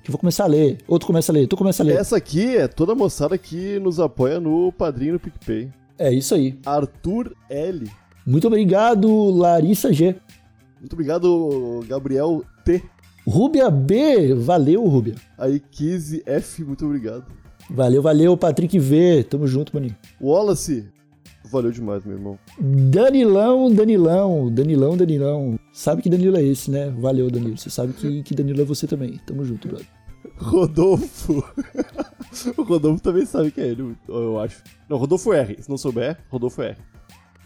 Que 0.04 0.10
eu 0.10 0.12
vou 0.12 0.20
começar 0.20 0.44
a 0.44 0.46
ler. 0.46 0.78
Outro 0.86 1.08
começa 1.08 1.32
a 1.32 1.34
ler, 1.34 1.48
tu 1.48 1.56
começa 1.56 1.82
a 1.82 1.86
ler. 1.86 1.96
Essa 1.96 2.16
aqui 2.16 2.56
é 2.56 2.68
toda 2.68 2.92
a 2.92 2.94
moçada 2.94 3.36
que 3.36 3.80
nos 3.80 3.98
apoia 3.98 4.38
no 4.38 4.70
Padrinho 4.70 5.14
no 5.14 5.20
PicPay. 5.20 5.68
É 5.98 6.12
isso 6.12 6.34
aí. 6.34 6.58
Arthur 6.64 7.34
L. 7.50 7.90
Muito 8.24 8.46
obrigado, 8.46 9.30
Larissa 9.30 9.92
G. 9.92 10.16
Muito 10.78 10.92
obrigado, 10.92 11.84
Gabriel 11.88 12.44
T. 12.64 12.82
Rúbia 13.26 13.68
B, 13.70 14.32
valeu, 14.34 14.86
Rúbia. 14.86 15.16
Aí, 15.36 15.60
Kizzy 15.60 16.22
F, 16.24 16.64
muito 16.64 16.86
obrigado. 16.86 17.26
Valeu, 17.68 18.00
valeu, 18.00 18.36
Patrick 18.36 18.78
V. 18.78 19.24
Tamo 19.24 19.46
junto, 19.46 19.74
maninho. 19.74 19.96
Wallace, 20.20 20.88
valeu 21.50 21.70
demais, 21.70 22.04
meu 22.04 22.16
irmão. 22.16 22.38
Danilão, 22.58 23.70
Danilão, 23.70 24.50
Danilão, 24.50 24.96
Danilão. 24.96 25.58
Sabe 25.72 26.00
que 26.00 26.08
Danilo 26.08 26.36
é 26.38 26.42
esse, 26.42 26.70
né? 26.70 26.90
Valeu, 26.98 27.30
Danilo. 27.30 27.58
Você 27.58 27.68
sabe 27.68 27.92
que, 27.92 28.22
que 28.22 28.34
Danilo 28.34 28.62
é 28.62 28.64
você 28.64 28.86
também. 28.86 29.20
Tamo 29.26 29.44
junto, 29.44 29.68
brother. 29.68 29.97
Rodolfo. 30.38 31.44
o 32.56 32.62
Rodolfo 32.62 33.02
também 33.02 33.26
sabe 33.26 33.50
que 33.50 33.60
é 33.60 33.66
ele, 33.66 33.96
eu 34.08 34.38
acho. 34.40 34.62
Não, 34.88 34.96
Rodolfo 34.96 35.32
R. 35.32 35.56
Se 35.60 35.68
não 35.68 35.76
souber, 35.76 36.18
Rodolfo 36.30 36.62
R. 36.62 36.76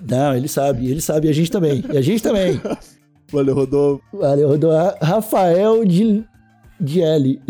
Não, 0.00 0.34
ele 0.34 0.48
sabe, 0.48 0.90
ele 0.90 1.00
sabe, 1.00 1.28
e 1.28 1.30
a 1.30 1.32
gente 1.32 1.50
também. 1.50 1.84
E 1.92 1.96
a 1.96 2.02
gente 2.02 2.22
também. 2.22 2.60
Valeu, 3.30 3.54
Rodolfo. 3.54 4.02
Valeu, 4.12 4.48
Rodolfo. 4.48 4.96
Rafael 5.00 5.84
de, 5.84 6.24
de 6.80 7.00
L. 7.00 7.40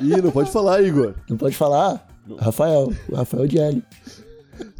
Ih, 0.00 0.22
não 0.22 0.30
pode 0.30 0.50
falar, 0.50 0.82
Igor. 0.82 1.14
Não 1.28 1.36
pode 1.36 1.56
falar? 1.56 2.06
Rafael, 2.38 2.92
o 3.08 3.14
Rafael 3.16 3.46
de 3.46 3.58
L. 3.58 3.82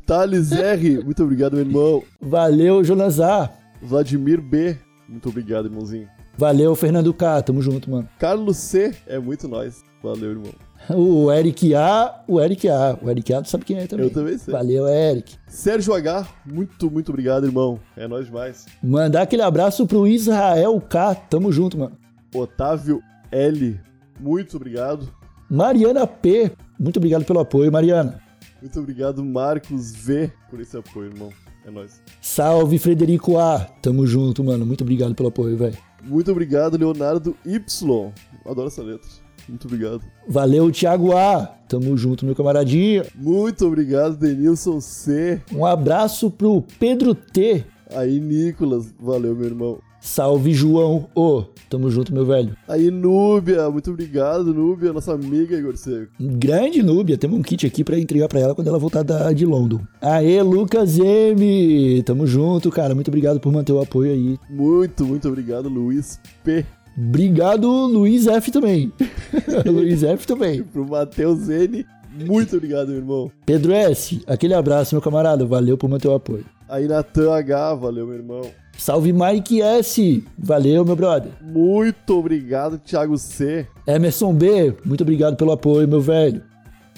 Thales 0.07 0.53
R, 0.53 1.03
muito 1.03 1.23
obrigado, 1.23 1.55
meu 1.55 1.65
irmão. 1.65 2.03
Valeu, 2.21 2.85
Jonas 2.85 3.21
A. 3.21 3.51
Vladimir 3.81 4.41
B, 4.41 4.77
muito 5.09 5.29
obrigado, 5.29 5.67
irmãozinho. 5.67 6.09
Valeu, 6.37 6.75
Fernando 6.75 7.13
K. 7.13 7.43
Tamo 7.43 7.61
junto, 7.61 7.91
mano. 7.91 8.09
Carlos 8.19 8.57
C, 8.57 8.95
é 9.07 9.19
muito 9.19 9.49
nós. 9.49 9.83
Valeu, 10.03 10.31
irmão. 10.31 10.53
O 10.91 11.31
Eric 11.31 11.75
A. 11.75 12.23
O 12.27 12.41
Eric 12.41 12.69
A. 12.69 12.99
O 13.01 13.09
Eric 13.09 13.33
A, 13.33 13.43
tu 13.43 13.49
sabe 13.49 13.65
quem 13.65 13.79
é 13.79 13.87
também. 13.87 14.07
Eu 14.07 14.13
também 14.13 14.37
sei. 14.37 14.53
Valeu, 14.53 14.89
Eric. 14.89 15.37
Sérgio 15.47 15.95
H, 15.95 16.27
muito, 16.45 16.91
muito 16.91 17.11
obrigado, 17.11 17.47
irmão. 17.47 17.79
É 17.97 18.09
nós 18.09 18.27
demais. 18.27 18.67
Mandar 18.83 19.23
aquele 19.23 19.43
abraço 19.43 19.87
pro 19.87 20.09
Israel 20.09 20.81
K. 20.81 21.15
Tamo 21.15 21.53
junto, 21.53 21.79
mano. 21.79 21.97
Otávio 22.35 23.01
L, 23.31 23.79
muito 24.19 24.57
obrigado. 24.57 25.09
Mariana 25.49 26.07
P. 26.07 26.51
Muito 26.79 26.97
obrigado 26.97 27.25
pelo 27.25 27.41
apoio, 27.41 27.71
Mariana. 27.71 28.21
Muito 28.61 28.81
obrigado, 28.81 29.25
Marcos 29.25 29.95
V, 29.95 30.33
por 30.51 30.61
esse 30.61 30.77
apoio, 30.77 31.11
irmão. 31.11 31.31
É 31.65 31.71
nóis. 31.71 32.03
Salve, 32.21 32.79
Frederico 32.79 33.39
A. 33.39 33.61
Tamo 33.81 34.05
junto, 34.07 34.43
mano. 34.43 34.67
Muito 34.67 34.83
obrigado 34.83 35.15
pelo 35.15 35.29
apoio, 35.29 35.57
velho. 35.57 35.77
Muito 36.03 36.31
obrigado, 36.33 36.77
Leonardo 36.77 37.37
Y. 37.45 38.13
Adoro 38.45 38.67
essa 38.67 38.83
letra. 38.83 39.09
Muito 39.49 39.67
obrigado. 39.67 40.03
Valeu, 40.29 40.71
Thiago 40.71 41.17
A. 41.17 41.47
Tamo 41.69 41.97
junto, 41.97 42.25
meu 42.25 42.35
camaradinho. 42.35 43.05
Muito 43.15 43.67
obrigado, 43.67 44.17
Denilson 44.17 44.81
C. 44.81 45.41
Um 45.53 45.65
abraço 45.65 46.31
pro 46.31 46.63
Pedro 46.79 47.15
T. 47.15 47.65
Aí, 47.95 48.21
Nicolas. 48.21 48.93
Valeu, 48.99 49.35
meu 49.35 49.47
irmão. 49.47 49.79
Salve, 50.01 50.53
João. 50.53 51.09
Ô, 51.15 51.45
tamo 51.71 51.89
junto, 51.89 52.13
meu 52.13 52.27
velho. 52.27 52.57
Aí, 52.67 52.91
Núbia. 52.91 53.71
Muito 53.71 53.91
obrigado, 53.91 54.53
Núbia, 54.53 54.93
nossa 54.93 55.13
amiga 55.13 55.57
Igor 55.57 55.77
Seco. 55.77 56.11
Grande 56.19 56.83
Núbia. 56.83 57.17
Temos 57.17 57.39
um 57.39 57.43
kit 57.43 57.65
aqui 57.65 57.85
pra 57.85 57.99
entregar 57.99 58.27
pra 58.27 58.41
ela 58.41 58.55
quando 58.55 58.67
ela 58.67 58.81
voltar 58.81 59.05
da, 59.05 59.33
de 59.33 59.47
London. 59.47 59.81
Aê, 60.01 60.43
Lucas 60.43 60.99
M. 60.99 62.03
Tamo 62.03 62.27
junto, 62.27 62.69
cara. 62.71 62.95
Muito 62.97 63.09
obrigado 63.09 63.39
por 63.39 63.53
manter 63.53 63.73
o 63.73 63.81
apoio 63.81 64.13
aí. 64.13 64.39
Muito, 64.51 65.07
muito 65.07 65.29
obrigado, 65.29 65.69
Luiz 65.69 66.19
P. 66.43 66.67
Obrigado, 66.97 67.69
Luiz 67.69 68.27
F 68.27 68.51
também. 68.51 68.93
Luiz 69.67 70.03
F 70.03 70.27
também. 70.27 70.63
Pro 70.73 70.87
Matheus 70.87 71.49
N. 71.49 71.87
Muito 72.27 72.57
obrigado, 72.57 72.89
meu 72.89 72.99
irmão. 72.99 73.33
Pedro 73.47 73.73
S. 73.73 74.23
Aquele 74.27 74.55
abraço, 74.55 74.95
meu 74.95 75.01
camarada. 75.01 75.47
Valeu 75.47 75.79
por 75.79 75.89
manter 75.89 76.09
o 76.09 76.15
apoio. 76.15 76.45
Aí, 76.69 76.87
Natan 76.87 77.33
H. 77.35 77.75
Valeu, 77.75 78.07
meu 78.07 78.17
irmão. 78.17 78.43
Salve, 78.77 79.13
Mike 79.13 79.63
S. 79.63 80.25
Valeu, 80.39 80.85
meu 80.85 80.97
brother. 80.97 81.33
Muito 81.41 82.19
obrigado, 82.19 82.79
Thiago 82.79 83.17
C. 83.17 83.67
Emerson 83.87 84.35
B. 84.35 84.75
Muito 84.85 85.03
obrigado 85.03 85.37
pelo 85.37 85.53
apoio, 85.53 85.89
meu 85.89 86.01
velho. 86.01 86.43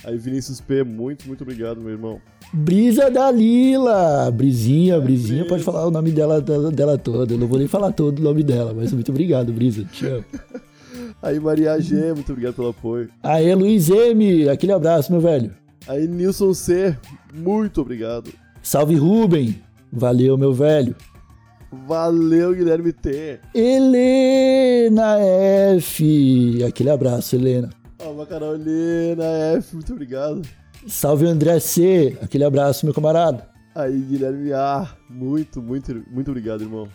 Aí 0.04 0.18
Vinícius 0.18 0.60
P, 0.60 0.84
muito, 0.84 1.26
muito 1.26 1.42
obrigado, 1.42 1.80
meu 1.80 1.92
irmão. 1.92 2.20
Brisa 2.52 3.10
da 3.10 3.30
Lila. 3.30 4.30
Brisinha, 4.30 5.00
Brisinha, 5.00 5.40
Brisa. 5.40 5.48
pode 5.48 5.64
falar 5.64 5.86
o 5.86 5.90
nome 5.90 6.12
dela, 6.12 6.40
dela, 6.40 6.70
dela 6.70 6.98
toda. 6.98 7.34
Eu 7.34 7.38
não 7.38 7.46
vou 7.46 7.58
nem 7.58 7.66
falar 7.66 7.92
todo 7.92 8.18
o 8.18 8.22
nome 8.22 8.42
dela, 8.42 8.74
mas 8.74 8.92
muito 8.92 9.10
obrigado, 9.10 9.52
Brisa. 9.52 9.84
Te 9.84 10.06
amo. 10.06 10.24
Aí 11.22 11.40
Maria 11.40 11.80
G, 11.80 12.12
muito 12.12 12.30
obrigado 12.32 12.54
pelo 12.54 12.68
apoio. 12.68 13.08
Aê, 13.22 13.54
Luiz 13.54 13.88
M. 13.88 14.48
Aquele 14.48 14.72
abraço, 14.72 15.10
meu 15.10 15.22
velho. 15.22 15.52
Aí 15.88 16.06
Nilson 16.06 16.52
C, 16.52 16.96
muito 17.32 17.80
obrigado. 17.80 18.30
Salve, 18.62 18.94
Ruben. 18.94 19.58
Valeu, 19.90 20.36
meu 20.36 20.52
velho. 20.52 20.94
Valeu, 21.86 22.54
Guilherme 22.54 22.92
T. 22.92 23.40
Helena 23.54 25.18
F. 25.76 26.62
Aquele 26.62 26.90
abraço, 26.90 27.36
Helena. 27.36 27.70
Uma 28.10 28.26
Carolina 28.26 29.24
F, 29.56 29.74
muito 29.74 29.92
obrigado. 29.92 30.42
Salve, 30.86 31.26
André 31.26 31.58
C. 31.58 32.16
Aquele 32.20 32.44
abraço, 32.44 32.84
meu 32.84 32.94
camarada. 32.94 33.48
Aí 33.74 33.98
Guilherme 33.98 34.52
A, 34.52 34.88
muito, 35.08 35.60
muito, 35.62 36.04
muito 36.10 36.30
obrigado, 36.30 36.62
irmão. 36.62 36.86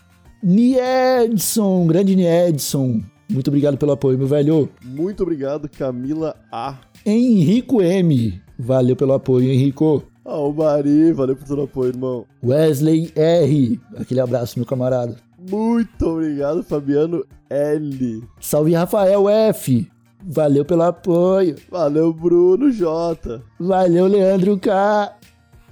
Niedson, 0.41 1.87
grande 1.87 2.15
Niedson. 2.15 3.01
Muito 3.29 3.47
obrigado 3.49 3.77
pelo 3.77 3.91
apoio, 3.91 4.17
meu 4.17 4.27
velho. 4.27 4.69
Muito 4.83 5.23
obrigado, 5.23 5.67
Camila 5.67 6.35
A. 6.51 6.77
Henrico 7.05 7.81
M. 7.81 8.41
Valeu 8.57 8.95
pelo 8.95 9.13
apoio, 9.13 9.51
Henrico. 9.51 10.03
Ah, 10.23 10.37
o 10.37 10.53
Mari, 10.53 11.11
valeu 11.11 11.35
por 11.35 11.47
todo 11.47 11.59
o 11.61 11.63
apoio, 11.63 11.89
irmão. 11.89 12.25
Wesley 12.43 13.11
R. 13.15 13.79
Aquele 13.97 14.19
abraço, 14.19 14.59
meu 14.59 14.65
camarada. 14.65 15.17
Muito 15.49 16.05
obrigado, 16.05 16.63
Fabiano 16.63 17.25
L. 17.49 18.23
Salve, 18.39 18.73
Rafael 18.73 19.27
F. 19.29 19.89
Valeu 20.23 20.65
pelo 20.65 20.83
apoio. 20.83 21.55
Valeu, 21.69 22.13
Bruno 22.13 22.71
J. 22.71 23.41
Valeu, 23.59 24.07
Leandro 24.07 24.57
K. 24.57 25.15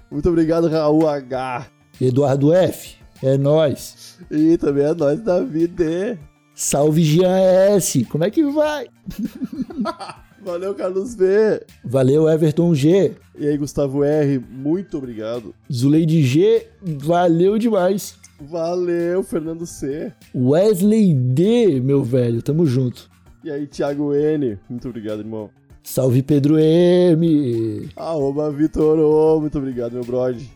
Muito 0.09 0.29
obrigado, 0.29 0.67
Raul 0.67 1.07
H. 1.07 1.67
Eduardo 1.99 2.53
F. 2.53 2.95
É 3.21 3.37
nóis. 3.37 4.17
E 4.31 4.57
também 4.57 4.85
é 4.85 4.93
nós 4.93 5.19
da 5.21 5.41
vida. 5.41 6.17
Salve, 6.53 7.03
Jean 7.03 7.37
S. 7.75 8.05
Como 8.05 8.23
é 8.23 8.31
que 8.31 8.43
vai? 8.43 8.87
Valeu, 10.43 10.73
Carlos 10.75 11.13
V. 11.13 11.65
Valeu, 11.83 12.29
Everton 12.29 12.73
G. 12.73 13.15
E 13.37 13.47
aí, 13.47 13.57
Gustavo 13.57 14.03
R, 14.03 14.39
muito 14.39 14.97
obrigado. 14.97 15.53
Zuleide 15.71 16.23
G. 16.23 16.67
Valeu 16.81 17.57
demais. 17.57 18.15
Valeu, 18.39 19.23
Fernando 19.23 19.65
C. 19.65 20.13
Wesley 20.33 21.13
D. 21.13 21.81
Meu 21.81 22.03
velho, 22.03 22.41
tamo 22.41 22.65
junto. 22.65 23.09
E 23.47 23.49
aí, 23.49 23.65
Thiago 23.65 24.13
N, 24.13 24.59
muito 24.69 24.89
obrigado, 24.89 25.19
irmão. 25.19 25.49
Salve, 25.81 26.21
Pedro 26.21 26.59
M. 26.59 27.89
Arroba 27.95 28.51
Vitor 28.51 28.99
O, 28.99 29.39
muito 29.39 29.57
obrigado, 29.57 29.93
meu 29.93 30.03
brode. 30.03 30.51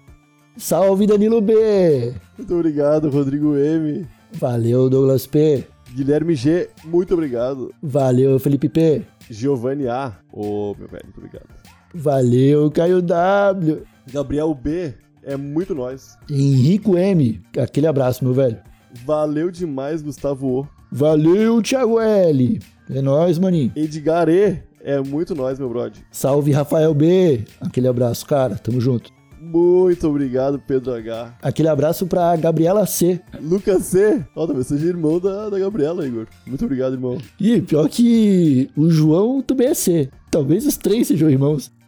Salve, 0.57 1.07
Danilo 1.07 1.39
B. 1.39 2.13
Muito 2.37 2.53
obrigado, 2.53 3.09
Rodrigo 3.09 3.55
M. 3.55 4.05
Valeu, 4.33 4.89
Douglas 4.89 5.25
P. 5.25 5.65
Guilherme 5.95 6.35
G, 6.35 6.69
muito 6.83 7.13
obrigado. 7.13 7.73
Valeu, 7.81 8.37
Felipe 8.37 8.67
P. 8.67 9.03
Giovanni 9.29 9.87
A, 9.87 10.17
ô, 10.29 10.75
meu 10.77 10.89
velho, 10.89 11.05
muito 11.05 11.19
obrigado. 11.19 11.47
Valeu, 11.95 12.69
Caio 12.71 13.01
W. 13.01 13.83
Gabriel 14.11 14.53
B, 14.53 14.93
é 15.23 15.37
muito 15.37 15.73
nós. 15.73 16.17
Henrico 16.29 16.97
M. 16.97 17.41
Aquele 17.57 17.87
abraço, 17.87 18.21
meu 18.21 18.33
velho. 18.33 18.57
Valeu 19.05 19.49
demais, 19.49 20.01
Gustavo 20.01 20.59
O. 20.59 20.80
Valeu, 20.91 21.61
Thiago 21.61 21.99
L. 21.99 22.59
É 22.89 23.01
nóis, 23.01 23.39
maninho. 23.39 23.71
Edgar 23.75 24.27
E, 24.27 24.61
é 24.81 24.99
muito 24.99 25.33
nós, 25.33 25.57
meu 25.57 25.69
brode. 25.69 26.03
Salve, 26.11 26.51
Rafael 26.51 26.93
B. 26.93 27.45
Aquele 27.61 27.87
abraço, 27.87 28.25
cara. 28.25 28.55
Tamo 28.55 28.81
junto. 28.81 29.09
Muito 29.39 30.07
obrigado, 30.07 30.59
Pedro 30.59 30.93
H. 30.93 31.33
Aquele 31.41 31.67
abraço 31.69 32.05
pra 32.05 32.35
Gabriela 32.35 32.85
C. 32.85 33.19
Lucas 33.41 33.85
C, 33.85 34.23
ó, 34.35 34.45
talvez 34.45 34.67
seja 34.67 34.85
irmão 34.85 35.19
da, 35.19 35.49
da 35.49 35.57
Gabriela, 35.57 36.05
Igor. 36.05 36.27
Muito 36.45 36.63
obrigado, 36.63 36.93
irmão. 36.93 37.17
E 37.39 37.59
pior 37.61 37.89
que 37.89 38.69
o 38.75 38.89
João 38.89 39.41
também 39.41 39.67
é 39.69 39.73
C. 39.73 40.09
Talvez 40.29 40.65
os 40.67 40.77
três 40.77 41.07
sejam 41.07 41.29
irmãos. 41.29 41.71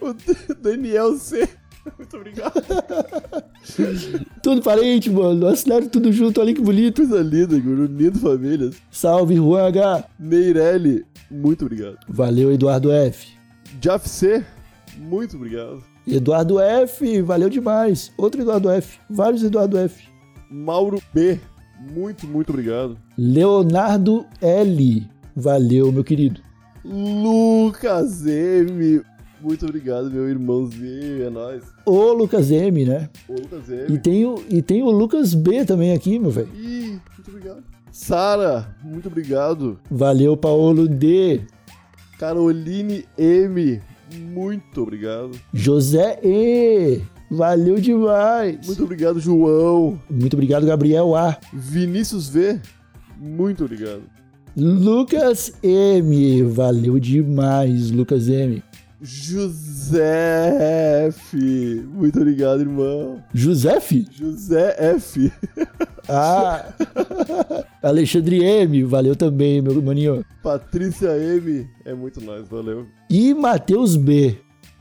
O 0.00 0.54
Daniel 0.54 1.14
C, 1.16 1.48
muito 1.98 2.16
obrigado. 2.16 2.52
Tudo 4.42 4.62
parente, 4.62 5.10
mano. 5.10 5.46
Assinaram 5.46 5.88
tudo 5.88 6.12
junto, 6.12 6.40
olha 6.40 6.54
que 6.54 6.60
bonito. 6.60 6.96
Coisa 7.02 7.20
linda, 7.22 7.56
Igor, 7.56 7.78
unindo 7.80 8.18
famílias. 8.18 8.76
Salve, 8.90 9.36
Juan 9.36 9.68
H. 9.68 10.04
Neirelli, 10.18 11.04
muito 11.30 11.64
obrigado. 11.64 11.98
Valeu, 12.08 12.52
Eduardo 12.52 12.90
F. 12.92 13.28
Jaf 13.80 14.08
C, 14.08 14.44
muito 14.96 15.36
obrigado. 15.36 15.82
Eduardo 16.06 16.58
F, 16.58 17.20
valeu 17.22 17.50
demais. 17.50 18.12
Outro 18.16 18.40
Eduardo 18.40 18.70
F. 18.70 18.98
Vários 19.10 19.42
Eduardo 19.42 19.78
F. 19.78 20.08
Mauro 20.50 21.02
B, 21.12 21.38
muito, 21.78 22.26
muito 22.26 22.50
obrigado. 22.50 22.96
Leonardo 23.16 24.26
L. 24.40 25.06
Valeu, 25.36 25.92
meu 25.92 26.02
querido. 26.02 26.40
Lucas 26.84 28.26
M, 28.26 29.02
muito 29.40 29.64
obrigado, 29.64 30.10
meu 30.10 30.28
irmãozinho, 30.28 31.24
é 31.24 31.30
nóis. 31.30 31.62
O 31.86 32.12
Lucas 32.12 32.50
M, 32.50 32.84
né? 32.84 33.08
Ô, 33.28 33.34
Lucas 33.34 33.68
E 33.68 33.74
M. 33.74 33.98
tem 33.98 34.24
o, 34.26 34.42
e 34.48 34.62
tem 34.62 34.82
o 34.82 34.90
Lucas 34.90 35.34
B 35.34 35.64
também 35.64 35.92
aqui, 35.92 36.18
meu 36.18 36.30
velho. 36.30 36.48
Ih, 36.54 37.00
muito 37.16 37.28
obrigado. 37.28 37.62
Sara, 37.92 38.76
muito 38.82 39.08
obrigado. 39.08 39.78
Valeu, 39.90 40.36
Paulo 40.36 40.88
D. 40.88 41.40
Caroline 42.18 43.04
M, 43.16 43.80
muito 44.32 44.82
obrigado. 44.82 45.32
José 45.52 46.18
E. 46.22 47.00
Valeu 47.30 47.78
demais. 47.78 48.66
Muito 48.66 48.82
obrigado, 48.84 49.20
João. 49.20 50.00
Muito 50.10 50.34
obrigado, 50.34 50.66
Gabriel 50.66 51.14
A. 51.14 51.38
Vinícius 51.52 52.28
V, 52.28 52.58
muito 53.18 53.64
obrigado. 53.64 54.02
Lucas 54.56 55.52
M. 55.62 56.42
Valeu 56.42 56.98
demais, 56.98 57.90
Lucas 57.90 58.28
M. 58.28 58.62
José 59.00 61.06
F, 61.08 61.36
muito 61.94 62.18
obrigado, 62.18 62.60
irmão. 62.60 63.22
Josef? 63.32 64.06
José 64.10 64.74
F, 64.96 65.32
Ah. 66.08 66.64
Alexandre 67.82 68.42
M. 68.42 68.82
Valeu 68.84 69.14
também, 69.14 69.60
meu 69.60 69.80
maninho. 69.82 70.24
Patrícia 70.42 71.16
M, 71.18 71.68
é 71.84 71.92
muito 71.94 72.20
nóis, 72.20 72.48
valeu. 72.48 72.86
E 73.10 73.34
Matheus 73.34 73.94
B. 73.94 74.36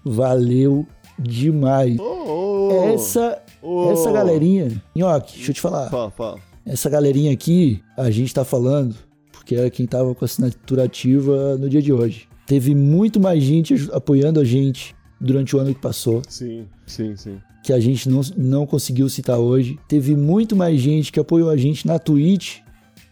Valeu 0.06 0.88
demais. 1.20 2.00
Oh, 2.00 2.70
oh, 2.72 2.94
Essa, 2.94 3.42
oh. 3.62 3.92
essa 3.92 4.12
galerinha. 4.12 4.82
Nhoque, 4.96 5.36
deixa 5.36 5.52
eu 5.52 5.56
te 5.56 5.62
falar. 5.62 5.90
Fala, 5.90 6.12
fala. 6.12 6.40
Essa 6.66 6.90
galerinha 6.90 7.32
aqui, 7.34 7.84
a 7.98 8.10
gente 8.10 8.34
tá 8.34 8.46
falando, 8.46 8.96
porque 9.32 9.56
era 9.56 9.70
quem 9.70 9.86
tava 9.86 10.16
com 10.16 10.24
a 10.24 10.28
assinatura 10.28 10.86
ativa 10.86 11.58
no 11.58 11.70
dia 11.70 11.82
de 11.82 11.92
hoje. 11.92 12.28
Teve 12.48 12.74
muito 12.74 13.20
mais 13.20 13.44
gente 13.44 13.90
apoiando 13.92 14.40
a 14.40 14.44
gente 14.44 14.96
durante 15.20 15.56
o 15.56 15.60
ano 15.60 15.76
que 15.76 15.82
passou, 15.82 16.22
Sim, 16.28 16.66
sim, 16.86 17.16
sim. 17.16 17.40
que 17.64 17.74
a 17.74 17.80
gente 17.80 18.08
não, 18.10 18.22
não 18.38 18.66
conseguiu 18.66 19.10
citar 19.10 19.38
hoje. 19.38 19.78
Teve 19.88 20.16
muito 20.16 20.56
mais 20.56 20.80
gente 20.80 21.12
que 21.12 21.20
apoiou 21.20 21.50
a 21.50 21.58
gente 21.58 21.86
na 21.86 22.00
Twitch, 22.00 22.60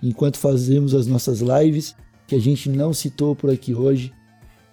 enquanto 0.01 0.37
fazemos 0.37 0.95
as 0.95 1.05
nossas 1.05 1.41
lives, 1.41 1.95
que 2.27 2.35
a 2.35 2.39
gente 2.39 2.69
não 2.69 2.93
citou 2.93 3.35
por 3.35 3.49
aqui 3.51 3.75
hoje. 3.75 4.13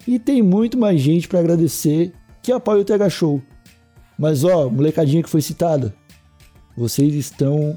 E 0.07 0.17
tem 0.17 0.41
muito 0.41 0.77
mais 0.77 1.01
gente 1.01 1.27
para 1.27 1.39
agradecer 1.39 2.13
que 2.41 2.51
apoia 2.51 2.81
o 2.81 2.85
TH 2.85 3.09
Show. 3.09 3.41
Mas 4.17 4.43
ó, 4.43 4.69
molecadinha 4.69 5.23
que 5.23 5.29
foi 5.29 5.41
citada, 5.41 5.93
vocês 6.77 7.13
estão 7.15 7.75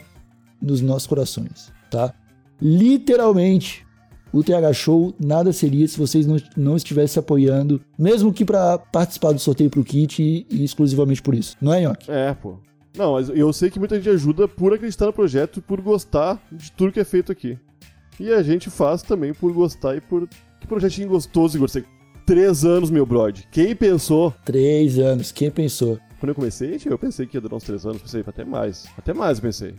nos 0.61 0.81
nossos 0.81 1.07
corações, 1.07 1.73
tá? 1.91 2.15
Literalmente, 2.61 3.86
o 4.37 4.45
TH 4.45 4.73
Show 4.75 5.15
nada 5.19 5.53
seria 5.53 5.89
se 5.89 5.99
vocês 5.99 6.27
não, 6.27 6.37
não 6.57 6.77
estivessem 6.77 7.21
apoiando, 7.21 7.81
mesmo 7.99 8.33
que 8.33 8.45
para 8.45 8.79
participar 8.79 9.33
do 9.33 9.39
sorteio 9.39 9.71
pro 9.71 9.83
kit 9.83 10.23
e, 10.23 10.47
e 10.51 10.63
exclusivamente 10.63 11.23
por 11.23 11.35
isso. 11.35 11.57
Não 11.61 11.73
é, 11.73 11.83
Nhoque? 11.83 12.11
É, 12.11 12.35
pô. 12.35 12.59
Não, 12.97 13.13
mas 13.13 13.29
eu 13.29 13.53
sei 13.53 13.71
que 13.71 13.79
muita 13.79 13.97
gente 13.97 14.09
ajuda 14.09 14.47
por 14.47 14.73
acreditar 14.73 15.07
no 15.07 15.13
projeto 15.13 15.59
e 15.59 15.63
por 15.63 15.81
gostar 15.81 16.43
de 16.51 16.71
tudo 16.73 16.93
que 16.93 17.01
é 17.01 17.05
feito 17.05 17.33
aqui. 17.33 17.59
E 18.19 18.31
a 18.31 18.43
gente 18.43 18.71
faz 18.71 19.03
também 19.03 19.35
por 19.35 19.53
gostar 19.53 19.97
e 19.97 20.01
por. 20.01 20.29
Que 20.61 20.67
projetinho 20.67 21.09
gostoso, 21.09 21.57
Igor. 21.57 21.69
Você... 21.69 21.85
Três 22.25 22.65
anos, 22.65 22.91
meu 22.91 23.07
brode. 23.07 23.47
Quem 23.53 23.77
pensou? 23.77 24.35
Três 24.45 24.99
anos, 24.99 25.31
quem 25.31 25.51
pensou? 25.51 25.99
Quando 26.19 26.31
eu 26.31 26.35
comecei, 26.35 26.81
eu 26.85 26.99
pensei 26.99 27.27
que 27.27 27.37
ia 27.37 27.41
durar 27.41 27.57
uns 27.57 27.65
três 27.65 27.85
anos. 27.85 28.03
Pensei, 28.03 28.25
até 28.27 28.45
mais. 28.45 28.87
Até 28.97 29.13
mais, 29.13 29.39
eu 29.39 29.43
pensei. 29.43 29.75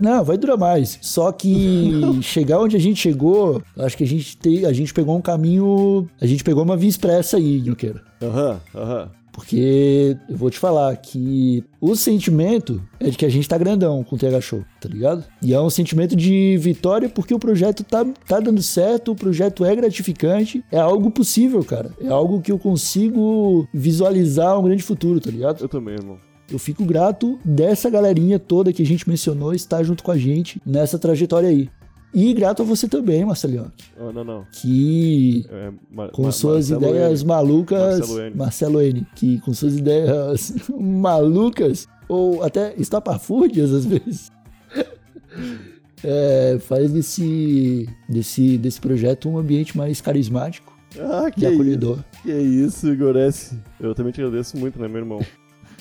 Não, 0.00 0.24
vai 0.24 0.38
durar 0.38 0.56
mais. 0.56 0.98
Só 1.02 1.32
que 1.32 1.92
chegar 2.22 2.60
onde 2.60 2.76
a 2.76 2.80
gente 2.80 3.00
chegou, 3.00 3.62
acho 3.76 3.96
que 3.96 4.04
a 4.04 4.06
gente, 4.06 4.36
te, 4.36 4.66
a 4.66 4.72
gente 4.72 4.94
pegou 4.94 5.16
um 5.16 5.22
caminho. 5.22 6.08
A 6.20 6.26
gente 6.26 6.44
pegou 6.44 6.62
uma 6.62 6.76
via 6.76 6.88
expressa 6.88 7.36
aí, 7.36 7.60
Nhoqueira. 7.60 8.02
Aham, 8.22 8.60
aham. 8.74 9.10
Porque 9.38 10.16
eu 10.28 10.36
vou 10.36 10.50
te 10.50 10.58
falar 10.58 10.96
que 10.96 11.62
o 11.80 11.94
sentimento 11.94 12.82
é 12.98 13.08
de 13.08 13.16
que 13.16 13.24
a 13.24 13.28
gente 13.28 13.48
tá 13.48 13.56
grandão 13.56 14.02
com 14.02 14.16
o 14.16 14.18
TH 14.18 14.40
Show, 14.40 14.64
tá 14.80 14.88
ligado? 14.88 15.22
E 15.40 15.54
é 15.54 15.60
um 15.60 15.70
sentimento 15.70 16.16
de 16.16 16.56
vitória 16.58 17.08
porque 17.08 17.32
o 17.32 17.38
projeto 17.38 17.84
tá, 17.84 18.04
tá 18.26 18.40
dando 18.40 18.60
certo, 18.60 19.12
o 19.12 19.14
projeto 19.14 19.64
é 19.64 19.76
gratificante, 19.76 20.64
é 20.72 20.78
algo 20.80 21.08
possível, 21.12 21.62
cara. 21.62 21.92
É 22.00 22.08
algo 22.08 22.40
que 22.40 22.50
eu 22.50 22.58
consigo 22.58 23.68
visualizar 23.72 24.58
um 24.58 24.64
grande 24.64 24.82
futuro, 24.82 25.20
tá 25.20 25.30
ligado? 25.30 25.62
Eu 25.62 25.68
também, 25.68 25.94
irmão. 25.94 26.18
Eu 26.50 26.58
fico 26.58 26.84
grato 26.84 27.38
dessa 27.44 27.90
galerinha 27.90 28.38
toda 28.38 28.72
que 28.72 28.82
a 28.82 28.86
gente 28.86 29.08
mencionou 29.08 29.52
estar 29.54 29.82
junto 29.82 30.02
com 30.02 30.10
a 30.10 30.16
gente 30.16 30.60
nessa 30.64 30.98
trajetória 30.98 31.48
aí. 31.48 31.68
E 32.14 32.32
grato 32.32 32.62
a 32.62 32.64
você 32.64 32.88
também, 32.88 33.22
Marcelinho. 33.22 33.70
Oh, 34.00 34.10
não, 34.10 34.24
não. 34.24 34.46
Que 34.50 35.44
É, 35.50 35.70
Mar- 35.90 36.10
com 36.10 36.22
Mar- 36.22 36.32
suas 36.32 36.70
Marcelo 36.70 36.90
ideias 36.94 37.20
N. 37.20 37.28
malucas. 37.28 37.98
Marcelo 37.98 38.20
N. 38.22 38.34
Marcelo 38.36 38.80
N. 38.82 39.06
Que 39.14 39.38
com 39.40 39.52
suas 39.52 39.76
ideias 39.76 40.54
malucas, 40.80 41.86
ou 42.08 42.42
até 42.42 42.72
estapafúrdias 42.78 43.70
às 43.74 43.84
vezes, 43.84 44.32
é, 46.02 46.58
faz 46.60 46.90
desse, 46.92 47.86
desse, 48.08 48.56
desse 48.56 48.80
projeto 48.80 49.28
um 49.28 49.36
ambiente 49.38 49.76
mais 49.76 50.00
carismático 50.00 50.72
Ah, 50.98 51.30
que 51.30 51.40
e 51.40 51.44
isso. 51.44 51.52
acolhedor. 51.54 51.98
Que 52.22 52.32
isso, 52.32 52.96
Goresse. 52.96 53.58
Eu 53.78 53.94
também 53.94 54.12
te 54.12 54.22
agradeço 54.22 54.56
muito, 54.56 54.80
né, 54.80 54.88
meu 54.88 54.98
irmão? 54.98 55.20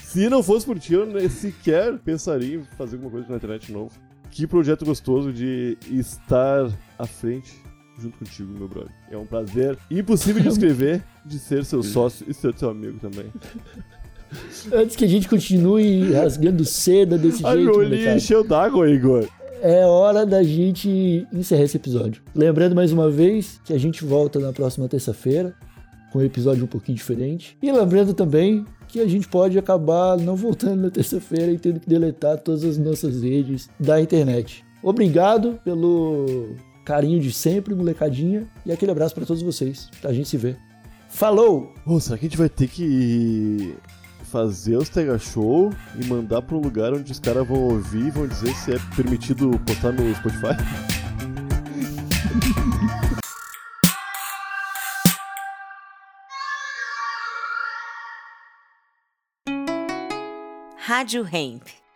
Se 0.07 0.29
não 0.29 0.41
fosse 0.41 0.65
por 0.65 0.79
ti, 0.79 0.93
eu 0.93 1.05
nem 1.05 1.27
sequer 1.27 1.97
pensaria 1.97 2.55
em 2.55 2.63
fazer 2.77 2.95
alguma 2.95 3.11
coisa 3.11 3.27
na 3.27 3.35
internet 3.35 3.67
de 3.67 3.73
novo. 3.73 3.91
Que 4.31 4.47
projeto 4.47 4.85
gostoso 4.85 5.33
de 5.33 5.77
estar 5.91 6.71
à 6.97 7.05
frente 7.05 7.61
junto 7.99 8.17
contigo, 8.17 8.49
meu 8.57 8.69
brother. 8.69 8.91
É 9.11 9.17
um 9.17 9.25
prazer 9.25 9.77
impossível 9.91 10.41
de 10.41 10.47
escrever, 10.47 11.03
de 11.25 11.37
ser 11.37 11.65
seu 11.65 11.83
sócio 11.83 12.25
e 12.25 12.33
ser 12.33 12.57
seu 12.57 12.69
amigo 12.69 12.97
também. 12.99 13.25
Antes 14.71 14.95
que 14.95 15.03
a 15.03 15.09
gente 15.09 15.27
continue 15.27 16.13
rasgando 16.13 16.63
seda 16.63 17.17
desse 17.17 17.45
Ai, 17.45 17.57
jeito, 17.57 17.65
meu 17.65 17.79
olhinho 17.79 17.95
molecada, 17.95 18.17
encheu 18.17 18.47
d'água, 18.47 18.89
Igor. 18.89 19.27
é 19.61 19.85
hora 19.85 20.25
da 20.25 20.41
gente 20.41 21.27
encerrar 21.33 21.63
esse 21.63 21.75
episódio. 21.75 22.23
Lembrando 22.33 22.73
mais 22.73 22.93
uma 22.93 23.09
vez 23.09 23.59
que 23.65 23.73
a 23.73 23.77
gente 23.77 24.05
volta 24.05 24.39
na 24.39 24.53
próxima 24.53 24.87
terça-feira 24.87 25.53
com 26.13 26.19
um 26.19 26.23
episódio 26.23 26.63
um 26.63 26.67
pouquinho 26.67 26.95
diferente. 26.95 27.57
E 27.61 27.69
lembrando 27.69 28.13
também 28.13 28.65
que 28.87 28.99
a 28.99 29.07
gente 29.07 29.27
pode 29.27 29.57
acabar 29.57 30.17
não 30.17 30.35
voltando 30.35 30.81
na 30.81 30.89
terça-feira 30.89 31.51
e 31.51 31.57
tendo 31.57 31.79
que 31.79 31.89
deletar 31.89 32.37
todas 32.37 32.63
as 32.63 32.77
nossas 32.77 33.21
redes 33.21 33.69
da 33.79 33.99
internet. 34.01 34.65
Obrigado 34.81 35.59
pelo 35.63 36.55
carinho 36.85 37.19
de 37.19 37.31
sempre, 37.33 37.75
molecadinha, 37.75 38.47
e 38.65 38.71
aquele 38.71 38.91
abraço 38.91 39.13
pra 39.13 39.25
todos 39.25 39.43
vocês. 39.43 39.89
A 40.03 40.13
gente 40.13 40.29
se 40.29 40.37
vê. 40.37 40.55
Falou! 41.09 41.73
Ô, 41.85 41.99
será 41.99 42.17
que 42.17 42.25
a 42.25 42.29
gente 42.29 42.37
vai 42.37 42.49
ter 42.49 42.67
que 42.67 43.75
fazer 44.23 44.77
os 44.77 44.89
Tega 44.89 45.17
Show 45.17 45.71
e 45.99 46.05
mandar 46.05 46.41
pra 46.41 46.55
um 46.55 46.61
lugar 46.61 46.93
onde 46.93 47.11
os 47.11 47.19
caras 47.19 47.47
vão 47.47 47.61
ouvir 47.63 48.07
e 48.07 48.11
vão 48.11 48.27
dizer 48.27 48.53
se 48.55 48.73
é 48.73 48.79
permitido 48.95 49.51
postar 49.65 49.91
no 49.91 50.13
Spotify? 50.15 50.55
Rádio 60.87 61.25
Hemp. 61.25 61.86